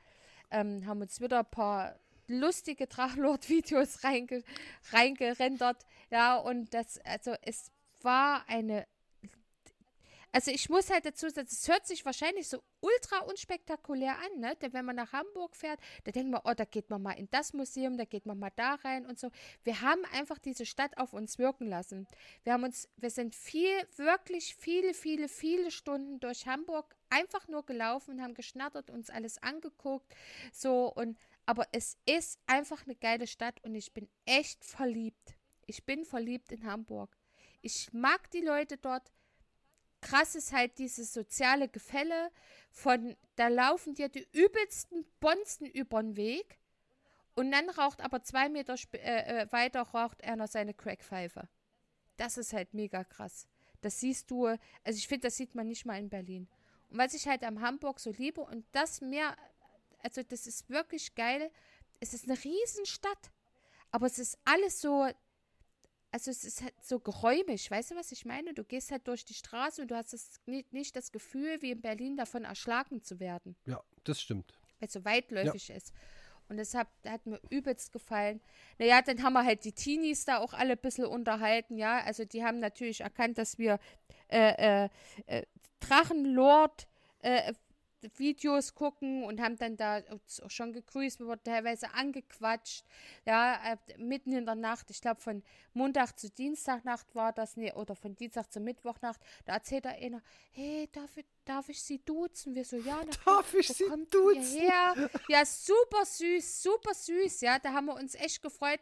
ähm, 0.51 0.85
haben 0.85 1.01
uns 1.01 1.19
wieder 1.21 1.39
ein 1.39 1.45
paar 1.49 1.95
lustige 2.27 2.87
Drachenlord-Videos 2.87 4.03
reinge 4.03 4.43
reingerendert. 4.91 5.85
Ja, 6.09 6.37
und 6.37 6.73
das, 6.73 6.99
also 6.99 7.33
es 7.41 7.71
war 8.01 8.43
eine. 8.47 8.85
Also 10.33 10.51
ich 10.51 10.69
muss 10.69 10.89
halt 10.89 11.05
dazu 11.05 11.29
sagen, 11.29 11.47
es 11.51 11.67
hört 11.67 11.85
sich 11.85 12.05
wahrscheinlich 12.05 12.47
so 12.47 12.63
ultra 12.79 13.19
unspektakulär 13.25 14.17
an, 14.17 14.39
ne? 14.39 14.55
Denn 14.55 14.71
wenn 14.73 14.85
man 14.85 14.95
nach 14.95 15.11
Hamburg 15.11 15.55
fährt, 15.55 15.79
da 16.05 16.11
denkt 16.11 16.31
man, 16.31 16.41
oh, 16.45 16.53
da 16.55 16.63
geht 16.63 16.89
man 16.89 17.01
mal 17.01 17.13
in 17.13 17.29
das 17.31 17.53
Museum, 17.53 17.97
da 17.97 18.05
geht 18.05 18.25
man 18.25 18.39
mal 18.39 18.51
da 18.55 18.75
rein 18.75 19.05
und 19.05 19.19
so. 19.19 19.29
Wir 19.63 19.81
haben 19.81 20.03
einfach 20.13 20.39
diese 20.39 20.65
Stadt 20.65 20.97
auf 20.97 21.13
uns 21.13 21.37
wirken 21.37 21.67
lassen. 21.67 22.07
Wir 22.43 22.53
haben 22.53 22.63
uns, 22.63 22.87
wir 22.95 23.09
sind 23.09 23.35
viel, 23.35 23.71
wirklich 23.97 24.55
viele, 24.55 24.93
viele, 24.93 25.27
viele 25.27 25.69
Stunden 25.69 26.19
durch 26.19 26.47
Hamburg 26.47 26.95
einfach 27.09 27.47
nur 27.47 27.65
gelaufen 27.65 28.15
und 28.15 28.21
haben 28.21 28.33
geschnattert, 28.33 28.89
uns 28.89 29.09
alles 29.09 29.37
angeguckt. 29.43 30.15
So 30.53 30.91
und 30.93 31.17
aber 31.45 31.67
es 31.73 31.97
ist 32.05 32.39
einfach 32.47 32.85
eine 32.85 32.95
geile 32.95 33.27
Stadt 33.27 33.61
und 33.63 33.75
ich 33.75 33.93
bin 33.93 34.07
echt 34.25 34.63
verliebt. 34.63 35.35
Ich 35.65 35.85
bin 35.85 36.05
verliebt 36.05 36.51
in 36.51 36.65
Hamburg. 36.65 37.17
Ich 37.61 37.91
mag 37.91 38.29
die 38.31 38.41
Leute 38.41 38.77
dort. 38.77 39.11
Krass 40.01 40.35
ist 40.35 40.51
halt 40.51 40.77
dieses 40.79 41.13
soziale 41.13 41.69
Gefälle 41.69 42.31
von, 42.71 43.15
da 43.35 43.47
laufen 43.47 43.93
dir 43.93 44.09
die 44.09 44.27
übelsten 44.31 45.05
Bonzen 45.19 45.67
über 45.67 46.01
den 46.01 46.15
Weg 46.15 46.59
und 47.35 47.51
dann 47.51 47.69
raucht 47.69 48.01
aber 48.01 48.23
zwei 48.23 48.49
Meter 48.49 48.75
äh, 48.93 49.43
äh, 49.43 49.51
weiter 49.51 49.81
raucht 49.81 50.23
einer 50.23 50.47
seine 50.47 50.73
Crackpfeife. 50.73 51.47
Das 52.17 52.37
ist 52.37 52.53
halt 52.53 52.73
mega 52.73 53.03
krass. 53.03 53.47
Das 53.81 53.99
siehst 53.99 54.29
du, 54.29 54.47
also 54.47 54.59
ich 54.83 55.07
finde, 55.07 55.27
das 55.27 55.37
sieht 55.37 55.55
man 55.55 55.67
nicht 55.67 55.85
mal 55.85 55.99
in 55.99 56.09
Berlin. 56.09 56.47
Und 56.89 56.97
was 56.97 57.13
ich 57.13 57.27
halt 57.27 57.43
am 57.43 57.61
Hamburg 57.61 57.99
so 57.99 58.11
liebe 58.11 58.41
und 58.41 58.65
das 58.73 59.01
mehr, 59.01 59.35
also 60.03 60.21
das 60.23 60.45
ist 60.45 60.69
wirklich 60.69 61.15
geil. 61.15 61.51
Es 61.99 62.13
ist 62.13 62.25
eine 62.29 62.37
Riesenstadt, 62.43 63.31
aber 63.91 64.07
es 64.07 64.19
ist 64.19 64.37
alles 64.45 64.81
so, 64.81 65.07
also 66.11 66.29
es 66.29 66.43
ist 66.43 66.61
halt 66.61 66.73
so 66.81 66.99
geräumig, 66.99 67.71
weißt 67.71 67.91
du, 67.91 67.95
was 67.95 68.11
ich 68.11 68.25
meine? 68.25 68.53
Du 68.53 68.63
gehst 68.63 68.91
halt 68.91 69.07
durch 69.07 69.23
die 69.23 69.33
Straße 69.33 69.81
und 69.81 69.91
du 69.91 69.95
hast 69.95 70.13
das, 70.13 70.41
nicht, 70.45 70.73
nicht 70.73 70.95
das 70.95 71.11
Gefühl, 71.11 71.61
wie 71.61 71.71
in 71.71 71.81
Berlin 71.81 72.17
davon 72.17 72.43
erschlagen 72.43 73.01
zu 73.01 73.19
werden. 73.19 73.55
Ja, 73.65 73.81
das 74.03 74.21
stimmt. 74.21 74.53
Weil 74.79 74.87
es 74.87 74.93
so 74.93 75.05
weitläufig 75.05 75.69
ja. 75.69 75.75
ist. 75.75 75.93
Und 76.49 76.57
das 76.57 76.73
hat, 76.73 76.89
hat, 77.07 77.25
mir 77.25 77.39
übelst 77.49 77.93
gefallen. 77.93 78.41
Naja, 78.77 79.01
dann 79.01 79.23
haben 79.23 79.33
wir 79.33 79.45
halt 79.45 79.63
die 79.63 79.71
Teenies 79.71 80.25
da 80.25 80.39
auch 80.39 80.53
alle 80.53 80.73
ein 80.73 80.79
bisschen 80.79 81.05
unterhalten, 81.05 81.77
ja. 81.77 82.03
Also 82.03 82.25
die 82.25 82.43
haben 82.43 82.59
natürlich 82.59 83.01
erkannt, 83.01 83.37
dass 83.37 83.57
wir 83.57 83.79
äh, 84.27 84.85
äh, 84.85 84.89
äh, 85.27 85.45
Drachenlord 85.79 86.87
äh, 87.19 87.53
Videos 88.17 88.73
gucken 88.73 89.23
und 89.23 89.41
haben 89.41 89.57
dann 89.57 89.77
da 89.77 90.01
schon 90.47 90.73
gegrüßt, 90.73 91.19
wir 91.19 91.27
wurden 91.27 91.43
teilweise 91.43 91.93
angequatscht, 91.93 92.85
ja, 93.25 93.73
äh, 93.73 93.77
mitten 93.97 94.33
in 94.33 94.45
der 94.45 94.55
Nacht, 94.55 94.89
ich 94.89 95.01
glaube 95.01 95.21
von 95.21 95.43
Montag 95.73 96.17
zu 96.17 96.29
Dienstagnacht 96.29 97.13
war 97.15 97.31
das, 97.31 97.57
nee, 97.57 97.71
oder 97.73 97.95
von 97.95 98.15
Dienstag 98.15 98.51
zu 98.51 98.59
Mittwochnacht, 98.59 99.19
da 99.45 99.53
erzählt 99.53 99.85
er 99.85 99.93
einer, 99.93 100.21
hey, 100.51 100.89
darf 100.91 101.15
ich, 101.17 101.25
darf 101.45 101.69
ich 101.69 101.81
sie 101.81 101.99
duzen? 102.03 102.55
Wir 102.55 102.65
so, 102.65 102.77
ja, 102.77 103.01
na, 103.05 103.11
Darf 103.25 103.53
ich 103.53 103.67
sie 103.67 103.85
duzen? 104.09 104.61
Ja, 105.27 105.45
super 105.45 106.05
süß, 106.05 106.63
super 106.63 106.93
süß, 106.93 107.41
ja, 107.41 107.59
da 107.59 107.73
haben 107.73 107.85
wir 107.85 107.95
uns 107.95 108.15
echt 108.15 108.41
gefreut, 108.41 108.79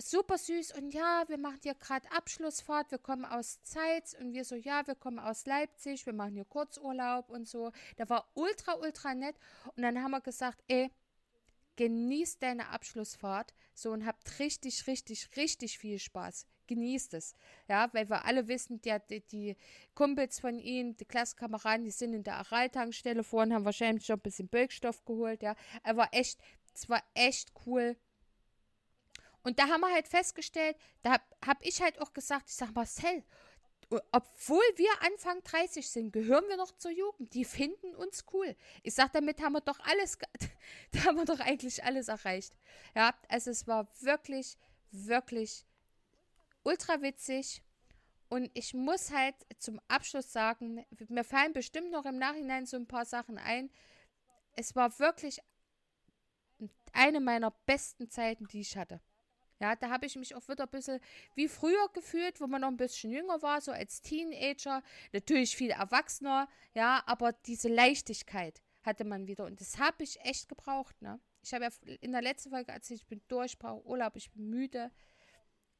super 0.00 0.38
süß 0.38 0.72
und 0.76 0.92
ja, 0.94 1.24
wir 1.28 1.38
machen 1.38 1.58
hier 1.62 1.74
gerade 1.74 2.10
Abschlussfahrt, 2.12 2.90
wir 2.90 2.98
kommen 2.98 3.24
aus 3.24 3.62
Zeitz 3.62 4.14
und 4.18 4.32
wir 4.32 4.44
so, 4.44 4.54
ja, 4.54 4.86
wir 4.86 4.94
kommen 4.94 5.18
aus 5.18 5.46
Leipzig, 5.46 6.06
wir 6.06 6.12
machen 6.12 6.34
hier 6.34 6.44
Kurzurlaub 6.44 7.30
und 7.30 7.48
so. 7.48 7.72
Der 7.98 8.08
war 8.08 8.30
ultra, 8.34 8.74
ultra 8.74 9.14
nett 9.14 9.36
und 9.76 9.82
dann 9.82 10.02
haben 10.02 10.12
wir 10.12 10.20
gesagt, 10.20 10.62
ey, 10.68 10.90
genießt 11.76 12.42
deine 12.42 12.68
Abschlussfahrt 12.68 13.54
so 13.74 13.92
und 13.92 14.04
habt 14.06 14.38
richtig, 14.38 14.86
richtig, 14.86 15.28
richtig 15.36 15.78
viel 15.78 15.98
Spaß. 15.98 16.46
Genießt 16.66 17.14
es. 17.14 17.34
Ja, 17.66 17.88
weil 17.94 18.10
wir 18.10 18.26
alle 18.26 18.46
wissen, 18.46 18.80
die, 18.82 18.94
die, 19.08 19.20
die 19.20 19.56
Kumpels 19.94 20.38
von 20.38 20.58
ihnen, 20.58 20.96
die 20.96 21.06
Klassenkameraden, 21.06 21.84
die 21.84 21.90
sind 21.90 22.12
in 22.12 22.24
der 22.24 22.36
Araltankstelle 22.36 23.24
vorhin, 23.24 23.54
haben 23.54 23.64
wahrscheinlich 23.64 24.04
schon 24.04 24.16
ein 24.16 24.22
bisschen 24.22 24.48
Bölkstoff 24.48 25.04
geholt, 25.04 25.42
ja. 25.42 25.54
Er 25.82 25.96
war 25.96 26.08
echt, 26.12 26.40
es 26.74 26.88
war 26.88 27.02
echt 27.14 27.52
cool 27.64 27.96
und 29.42 29.58
da 29.58 29.68
haben 29.68 29.80
wir 29.80 29.92
halt 29.92 30.08
festgestellt, 30.08 30.76
da 31.02 31.12
habe 31.12 31.24
hab 31.46 31.64
ich 31.64 31.80
halt 31.80 32.00
auch 32.00 32.12
gesagt, 32.12 32.48
ich 32.48 32.56
sage 32.56 32.72
Marcel, 32.72 33.24
obwohl 34.12 34.64
wir 34.76 34.90
Anfang 35.00 35.42
30 35.44 35.88
sind, 35.88 36.12
gehören 36.12 36.46
wir 36.48 36.58
noch 36.58 36.76
zur 36.76 36.90
Jugend. 36.90 37.32
Die 37.32 37.44
finden 37.44 37.94
uns 37.94 38.26
cool. 38.32 38.54
Ich 38.82 38.94
sage, 38.94 39.10
damit 39.14 39.40
haben 39.40 39.54
wir 39.54 39.62
doch 39.62 39.80
alles, 39.80 40.18
da 40.92 41.04
haben 41.04 41.16
wir 41.16 41.24
doch 41.24 41.40
eigentlich 41.40 41.82
alles 41.84 42.08
erreicht. 42.08 42.54
Ja, 42.94 43.14
also 43.28 43.50
es 43.50 43.66
war 43.66 43.88
wirklich, 44.00 44.58
wirklich 44.90 45.64
ultra 46.64 47.00
witzig. 47.00 47.62
Und 48.28 48.50
ich 48.52 48.74
muss 48.74 49.10
halt 49.10 49.34
zum 49.58 49.80
Abschluss 49.88 50.32
sagen, 50.32 50.84
mir 51.08 51.24
fallen 51.24 51.54
bestimmt 51.54 51.90
noch 51.90 52.04
im 52.04 52.18
Nachhinein 52.18 52.66
so 52.66 52.76
ein 52.76 52.86
paar 52.86 53.06
Sachen 53.06 53.38
ein. 53.38 53.70
Es 54.54 54.76
war 54.76 54.98
wirklich 54.98 55.40
eine 56.92 57.20
meiner 57.20 57.52
besten 57.64 58.10
Zeiten, 58.10 58.46
die 58.48 58.60
ich 58.60 58.76
hatte. 58.76 59.00
Ja, 59.60 59.74
da 59.74 59.90
habe 59.90 60.06
ich 60.06 60.14
mich 60.16 60.34
auch 60.34 60.48
wieder 60.48 60.64
ein 60.64 60.70
bisschen 60.70 61.00
wie 61.34 61.48
früher 61.48 61.88
gefühlt, 61.92 62.40
wo 62.40 62.46
man 62.46 62.60
noch 62.60 62.68
ein 62.68 62.76
bisschen 62.76 63.10
jünger 63.10 63.42
war, 63.42 63.60
so 63.60 63.72
als 63.72 64.00
Teenager. 64.00 64.82
Natürlich 65.12 65.56
viel 65.56 65.70
erwachsener, 65.70 66.48
ja, 66.74 67.02
aber 67.06 67.32
diese 67.32 67.68
Leichtigkeit 67.68 68.62
hatte 68.82 69.04
man 69.04 69.26
wieder. 69.26 69.44
Und 69.44 69.60
das 69.60 69.78
habe 69.78 70.04
ich 70.04 70.20
echt 70.20 70.48
gebraucht, 70.48 71.00
ne? 71.02 71.20
Ich 71.42 71.52
habe 71.54 71.64
ja 71.64 71.94
in 72.00 72.12
der 72.12 72.22
letzten 72.22 72.50
Folge 72.50 72.72
erzählt, 72.72 73.00
ich 73.00 73.06
bin 73.06 73.20
durch, 73.28 73.52
ich 73.52 73.58
brauche 73.58 73.84
Urlaub, 73.86 74.16
ich 74.16 74.30
bin 74.30 74.48
müde. 74.48 74.90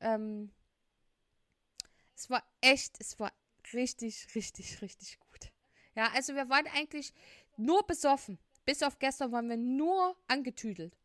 Ähm, 0.01 0.53
es 2.15 2.29
war 2.31 2.43
echt, 2.61 2.97
es 3.01 3.19
war 3.19 3.33
richtig, 3.73 4.35
richtig, 4.35 4.83
richtig 4.83 5.21
gut. 5.21 5.53
Ja, 5.95 6.11
also 6.15 6.35
wir 6.35 6.49
waren 6.49 6.67
eigentlich 6.69 7.13
nur 7.57 7.87
besoffen. 7.87 8.39
Bis 8.65 8.83
auf 8.83 8.99
gestern 8.99 9.33
waren 9.33 9.49
wir 9.49 9.57
nur 9.57 10.17
angetüdelt. 10.27 10.97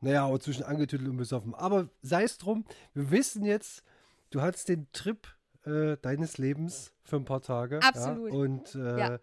Naja, 0.00 0.26
aber 0.26 0.40
zwischen 0.40 0.64
angetüdelt 0.64 1.10
und 1.10 1.16
besoffen. 1.16 1.54
Aber 1.54 1.88
sei 2.02 2.24
es 2.24 2.38
drum, 2.38 2.64
wir 2.94 3.10
wissen 3.10 3.44
jetzt, 3.44 3.82
du 4.30 4.40
hattest 4.40 4.68
den 4.68 4.86
Trip 4.92 5.28
äh, 5.66 5.96
deines 6.00 6.38
Lebens 6.38 6.92
für 7.04 7.16
ein 7.16 7.24
paar 7.24 7.42
Tage. 7.42 7.82
Absolut. 7.82 8.32
Ja? 8.32 8.38
Und 8.38 8.74
äh, 8.74 8.98
ja. 8.98 9.18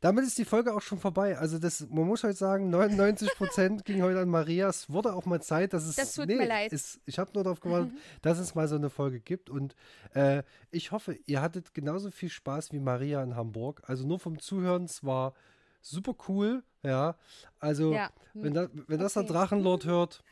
damit 0.00 0.24
ist 0.24 0.38
die 0.38 0.46
Folge 0.46 0.74
auch 0.74 0.80
schon 0.80 0.98
vorbei. 0.98 1.36
Also 1.36 1.58
das, 1.58 1.86
man 1.90 2.06
muss 2.06 2.24
heute 2.24 2.36
sagen, 2.36 2.70
99 2.70 3.34
Prozent 3.34 3.84
ging 3.84 4.00
heute 4.02 4.20
an 4.20 4.30
Maria. 4.30 4.68
Es 4.68 4.88
wurde 4.88 5.12
auch 5.12 5.26
mal 5.26 5.42
Zeit, 5.42 5.74
dass 5.74 5.84
es. 5.84 5.96
Das 5.96 6.14
tut 6.14 6.28
nee, 6.28 6.36
mir 6.36 6.46
leid. 6.46 6.72
Ist, 6.72 7.00
ich 7.04 7.18
habe 7.18 7.30
nur 7.34 7.44
darauf 7.44 7.60
gewartet, 7.60 7.92
mhm. 7.92 7.98
dass 8.22 8.38
es 8.38 8.54
mal 8.54 8.68
so 8.68 8.76
eine 8.76 8.88
Folge 8.88 9.20
gibt. 9.20 9.50
Und 9.50 9.74
äh, 10.14 10.42
ich 10.70 10.92
hoffe, 10.92 11.18
ihr 11.26 11.42
hattet 11.42 11.74
genauso 11.74 12.10
viel 12.10 12.30
Spaß 12.30 12.72
wie 12.72 12.78
Maria 12.78 13.22
in 13.22 13.36
Hamburg. 13.36 13.82
Also 13.86 14.06
nur 14.06 14.18
vom 14.18 14.38
Zuhören, 14.38 14.84
es 14.84 15.04
war 15.04 15.34
super 15.80 16.14
cool. 16.28 16.62
Ja, 16.82 17.16
also 17.58 17.92
ja. 17.92 18.10
wenn, 18.34 18.54
da, 18.54 18.68
wenn 18.86 19.00
das 19.00 19.16
okay. 19.16 19.26
der 19.26 19.34
Drachenlord 19.34 19.86
hört, 19.86 20.22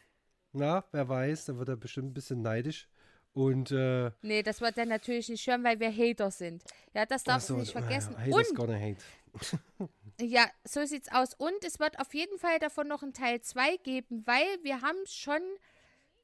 na, 0.52 0.85
wer 0.92 1.09
weiß, 1.09 1.46
dann 1.46 1.59
wird 1.59 1.68
er 1.68 1.76
bestimmt 1.76 2.11
ein 2.11 2.14
bisschen 2.14 2.42
neidisch. 2.42 2.88
Und 3.33 3.72
äh, 3.72 4.12
nee, 4.22 4.44
das 4.44 4.61
wird 4.61 4.78
er 4.78 4.87
natürlich 4.87 5.28
nicht 5.28 5.44
hören, 5.46 5.64
weil 5.64 5.80
wir 5.80 5.90
Hater 5.90 6.30
sind. 6.30 6.62
Ja, 6.94 7.04
das 7.04 7.24
darfst 7.24 7.48
so, 7.48 7.54
du 7.54 7.61
nicht 7.61 7.72
vergessen. 7.72 8.14
Ja, 8.24 8.37
und 8.37 8.54
gonna 8.54 8.78
hate. 8.78 9.02
ja, 10.20 10.46
so 10.62 10.85
sieht's 10.85 11.11
aus. 11.11 11.35
Und 11.35 11.64
es 11.64 11.80
wird 11.80 11.98
auf 11.98 12.14
jeden 12.14 12.38
Fall 12.38 12.61
davon 12.61 12.87
noch 12.87 13.02
ein 13.02 13.12
Teil 13.12 13.40
2 13.40 13.78
geben, 13.78 14.22
weil 14.24 14.46
wir 14.62 14.83
haben 14.83 14.98
schon 15.07 15.40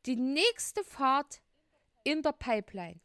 die 0.06 0.14
nächste 0.14 0.84
Fahrt 0.84 1.40
in 2.04 2.22
der 2.22 2.32
Pipeline. 2.32 3.00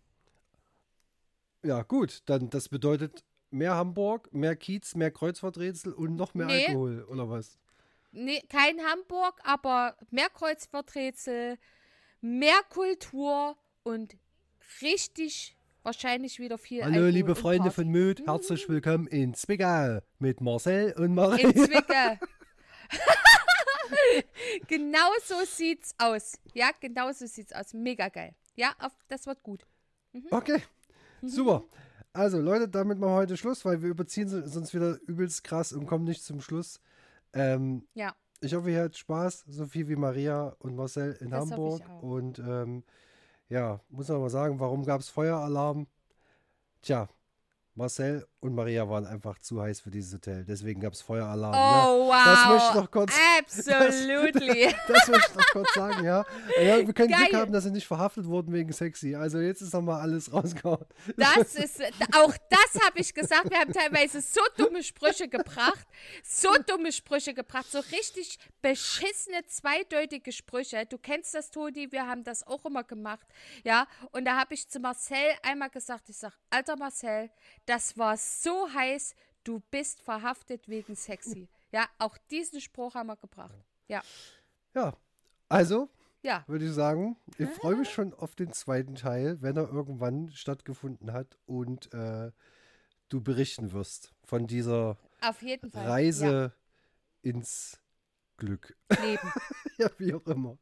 Ja, 1.63 1.81
gut, 1.81 2.21
dann 2.27 2.51
das 2.51 2.69
bedeutet 2.69 3.23
mehr 3.51 3.75
Hamburg, 3.75 4.33
mehr 4.33 4.55
Kiez, 4.55 4.95
mehr 4.95 5.11
Kreuzworträtsel 5.11 5.93
und 5.93 6.15
noch 6.15 6.33
mehr 6.33 6.47
nee. 6.47 6.67
Alkohol, 6.67 7.03
oder 7.03 7.29
was? 7.29 7.57
Nee, 8.11 8.41
kein 8.49 8.79
Hamburg, 8.79 9.39
aber 9.43 9.95
mehr 10.11 10.29
Kreuzworträtsel, 10.29 11.57
mehr 12.21 12.61
Kultur 12.69 13.57
und 13.83 14.15
richtig 14.81 15.57
wahrscheinlich 15.83 16.39
wieder 16.39 16.57
viel 16.57 16.81
Hallo, 16.83 16.93
Alkohol 16.95 17.09
liebe 17.09 17.35
Freunde 17.35 17.71
von 17.71 17.89
Möd, 17.89 18.25
herzlich 18.25 18.67
willkommen 18.67 19.07
in 19.07 19.33
Zwickau 19.33 19.99
mit 20.19 20.41
Marcel 20.41 20.93
und 20.93 21.13
Maria. 21.13 21.49
In 21.49 21.55
Zwickau. 21.55 22.17
genau 24.67 25.11
so 25.23 25.35
sieht's 25.45 25.93
aus. 25.97 26.39
Ja, 26.53 26.69
genau 26.79 27.11
so 27.11 27.25
sieht's 27.25 27.53
aus. 27.53 27.73
Mega 27.73 28.09
geil. 28.09 28.33
Ja, 28.55 28.73
auf, 28.79 28.93
das 29.07 29.25
wird 29.25 29.41
gut. 29.43 29.65
Mhm. 30.13 30.27
Okay, 30.31 30.61
super. 31.21 31.63
Also, 32.15 32.39
Leute, 32.39 32.69
damit 32.69 32.97
machen 32.97 33.11
wir 33.11 33.17
heute 33.17 33.35
Schluss, 33.35 33.65
weil 33.65 33.81
wir 33.81 33.89
überziehen 33.89 34.29
sonst 34.29 34.73
wieder 34.73 34.97
übelst 35.01 35.43
krass 35.43 35.73
und 35.73 35.85
kommen 35.85 36.05
nicht 36.05 36.23
zum 36.23 36.39
Schluss. 36.39 36.79
Ähm, 37.33 37.85
ja. 37.93 38.15
Ich 38.39 38.53
hoffe, 38.53 38.71
ihr 38.71 38.83
hattet 38.83 38.95
Spaß, 38.95 39.43
so 39.49 39.65
viel 39.65 39.89
wie 39.89 39.97
Maria 39.97 40.55
und 40.59 40.77
Marcel 40.77 41.17
in 41.19 41.31
das 41.31 41.51
Hamburg. 41.51 41.81
Und 42.01 42.39
ähm, 42.39 42.85
ja, 43.49 43.81
muss 43.89 44.07
man 44.07 44.21
mal 44.21 44.29
sagen, 44.29 44.61
warum 44.61 44.85
gab 44.85 45.01
es 45.01 45.09
Feueralarm? 45.09 45.87
Tja, 46.81 47.09
Marcel 47.73 48.25
und 48.45 48.53
Maria 48.53 48.87
waren 48.87 49.07
einfach 49.07 49.39
zu 49.39 49.59
heiß 49.59 49.81
für 49.81 49.89
dieses 49.89 50.13
Hotel. 50.13 50.45
Deswegen 50.45 50.79
gab 50.79 50.93
es 50.93 51.01
Feueralarm. 51.01 51.53
Oh, 51.53 52.11
ja. 52.11 52.15
wow. 52.15 52.25
Das 52.25 52.49
möchte 52.49 52.67
ich 52.69 52.75
noch 52.75 52.91
kurz. 52.91 53.13
Absolutely. 53.39 54.63
Das, 54.65 54.87
das 54.87 55.07
möchte 55.07 55.31
ich 55.31 55.35
noch 55.35 55.47
kurz 55.51 55.73
sagen, 55.73 56.05
ja. 56.05 56.25
ja 56.61 56.77
wir 56.85 56.93
können 56.93 57.09
Geil. 57.09 57.27
Glück 57.29 57.41
haben, 57.41 57.51
dass 57.51 57.63
sie 57.63 57.71
nicht 57.71 57.87
verhaftet 57.87 58.25
wurden 58.27 58.53
wegen 58.53 58.71
sexy. 58.71 59.15
Also 59.15 59.39
jetzt 59.39 59.61
ist 59.61 59.73
nochmal 59.73 59.99
alles 60.01 60.31
rausgehauen. 60.31 60.85
Das 61.17 61.55
ist, 61.55 61.81
auch 62.15 62.35
das 62.49 62.83
habe 62.85 62.99
ich 62.99 63.13
gesagt. 63.13 63.49
Wir 63.49 63.59
haben 63.59 63.73
teilweise 63.73 64.21
so 64.21 64.41
dumme 64.57 64.83
Sprüche 64.83 65.27
gebracht. 65.27 65.87
So 66.23 66.49
dumme 66.67 66.91
Sprüche 66.91 67.33
gebracht. 67.33 67.65
So 67.71 67.79
richtig 67.79 68.37
beschissene, 68.61 69.43
zweideutige 69.47 70.31
Sprüche. 70.31 70.85
Du 70.85 70.99
kennst 70.99 71.33
das, 71.33 71.49
Todi. 71.49 71.91
Wir 71.91 72.05
haben 72.05 72.23
das 72.23 72.45
auch 72.45 72.63
immer 72.65 72.83
gemacht. 72.83 73.25
Ja. 73.63 73.87
Und 74.11 74.25
da 74.25 74.37
habe 74.37 74.53
ich 74.53 74.69
zu 74.69 74.79
Marcel 74.79 75.17
einmal 75.41 75.71
gesagt, 75.71 76.09
ich 76.09 76.17
sage, 76.17 76.35
alter 76.51 76.75
Marcel, 76.75 77.31
das 77.65 77.97
war 77.97 78.15
so 78.17 78.34
heiß, 78.73 79.15
du 79.43 79.61
bist 79.71 80.01
verhaftet 80.01 80.67
wegen 80.67 80.95
sexy. 80.95 81.47
Ja, 81.71 81.87
auch 81.99 82.17
diesen 82.31 82.61
Spruch 82.61 82.95
haben 82.95 83.07
wir 83.07 83.15
gebracht. 83.15 83.65
Ja. 83.87 84.01
Ja, 84.73 84.95
also 85.49 85.89
ja. 86.21 86.43
würde 86.47 86.65
ich 86.65 86.71
sagen, 86.71 87.17
ich 87.37 87.49
freue 87.49 87.75
mich 87.75 87.89
schon 87.89 88.13
auf 88.13 88.35
den 88.35 88.51
zweiten 88.51 88.95
Teil, 88.95 89.41
wenn 89.41 89.57
er 89.57 89.69
irgendwann 89.69 90.31
stattgefunden 90.31 91.13
hat 91.13 91.37
und 91.45 91.93
äh, 91.93 92.31
du 93.09 93.21
berichten 93.21 93.71
wirst 93.71 94.13
von 94.23 94.47
dieser 94.47 94.97
Reise 95.73 96.53
ja. 97.23 97.29
ins 97.29 97.79
Glück. 98.37 98.75
Leben. 99.01 99.31
ja, 99.77 99.89
wie 99.97 100.13
auch 100.13 100.25
immer. 100.25 100.57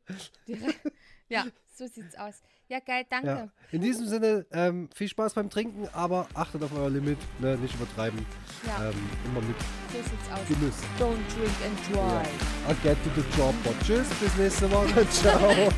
Ja, 1.29 1.45
so 1.73 1.87
sieht's 1.87 2.17
aus. 2.17 2.41
Ja, 2.67 2.79
geil, 2.79 3.05
danke. 3.09 3.27
Ja. 3.27 3.49
In 3.71 3.81
diesem 3.81 4.07
Sinne, 4.07 4.45
ähm, 4.51 4.89
viel 4.95 5.07
Spaß 5.07 5.33
beim 5.33 5.49
Trinken, 5.49 5.87
aber 5.93 6.27
achtet 6.33 6.63
auf 6.63 6.73
euer 6.73 6.89
Limit, 6.89 7.17
ne, 7.39 7.57
nicht 7.57 7.75
übertreiben. 7.75 8.25
Ja. 8.65 8.89
Ähm, 8.89 9.09
immer 9.25 9.41
mit 9.41 9.55
so 9.91 9.97
sieht's 9.97 10.31
aus. 10.31 10.47
Genuss. 10.47 10.75
Don't 10.99 11.19
drink 11.35 11.53
and 11.65 11.77
drive. 11.89 12.27
Ja. 12.65 12.69
I'll 12.69 12.75
get 12.83 12.97
to 13.03 13.21
the 13.21 13.37
job. 13.37 13.53
Tschüss, 13.83 14.07
bis 14.19 14.35
nächste 14.37 14.71
Woche. 14.71 15.07
Ciao. 15.11 15.49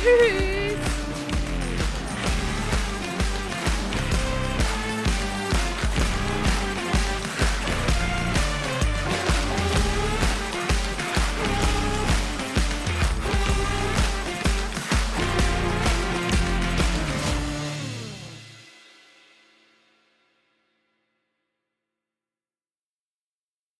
Tschüss. 0.00 0.67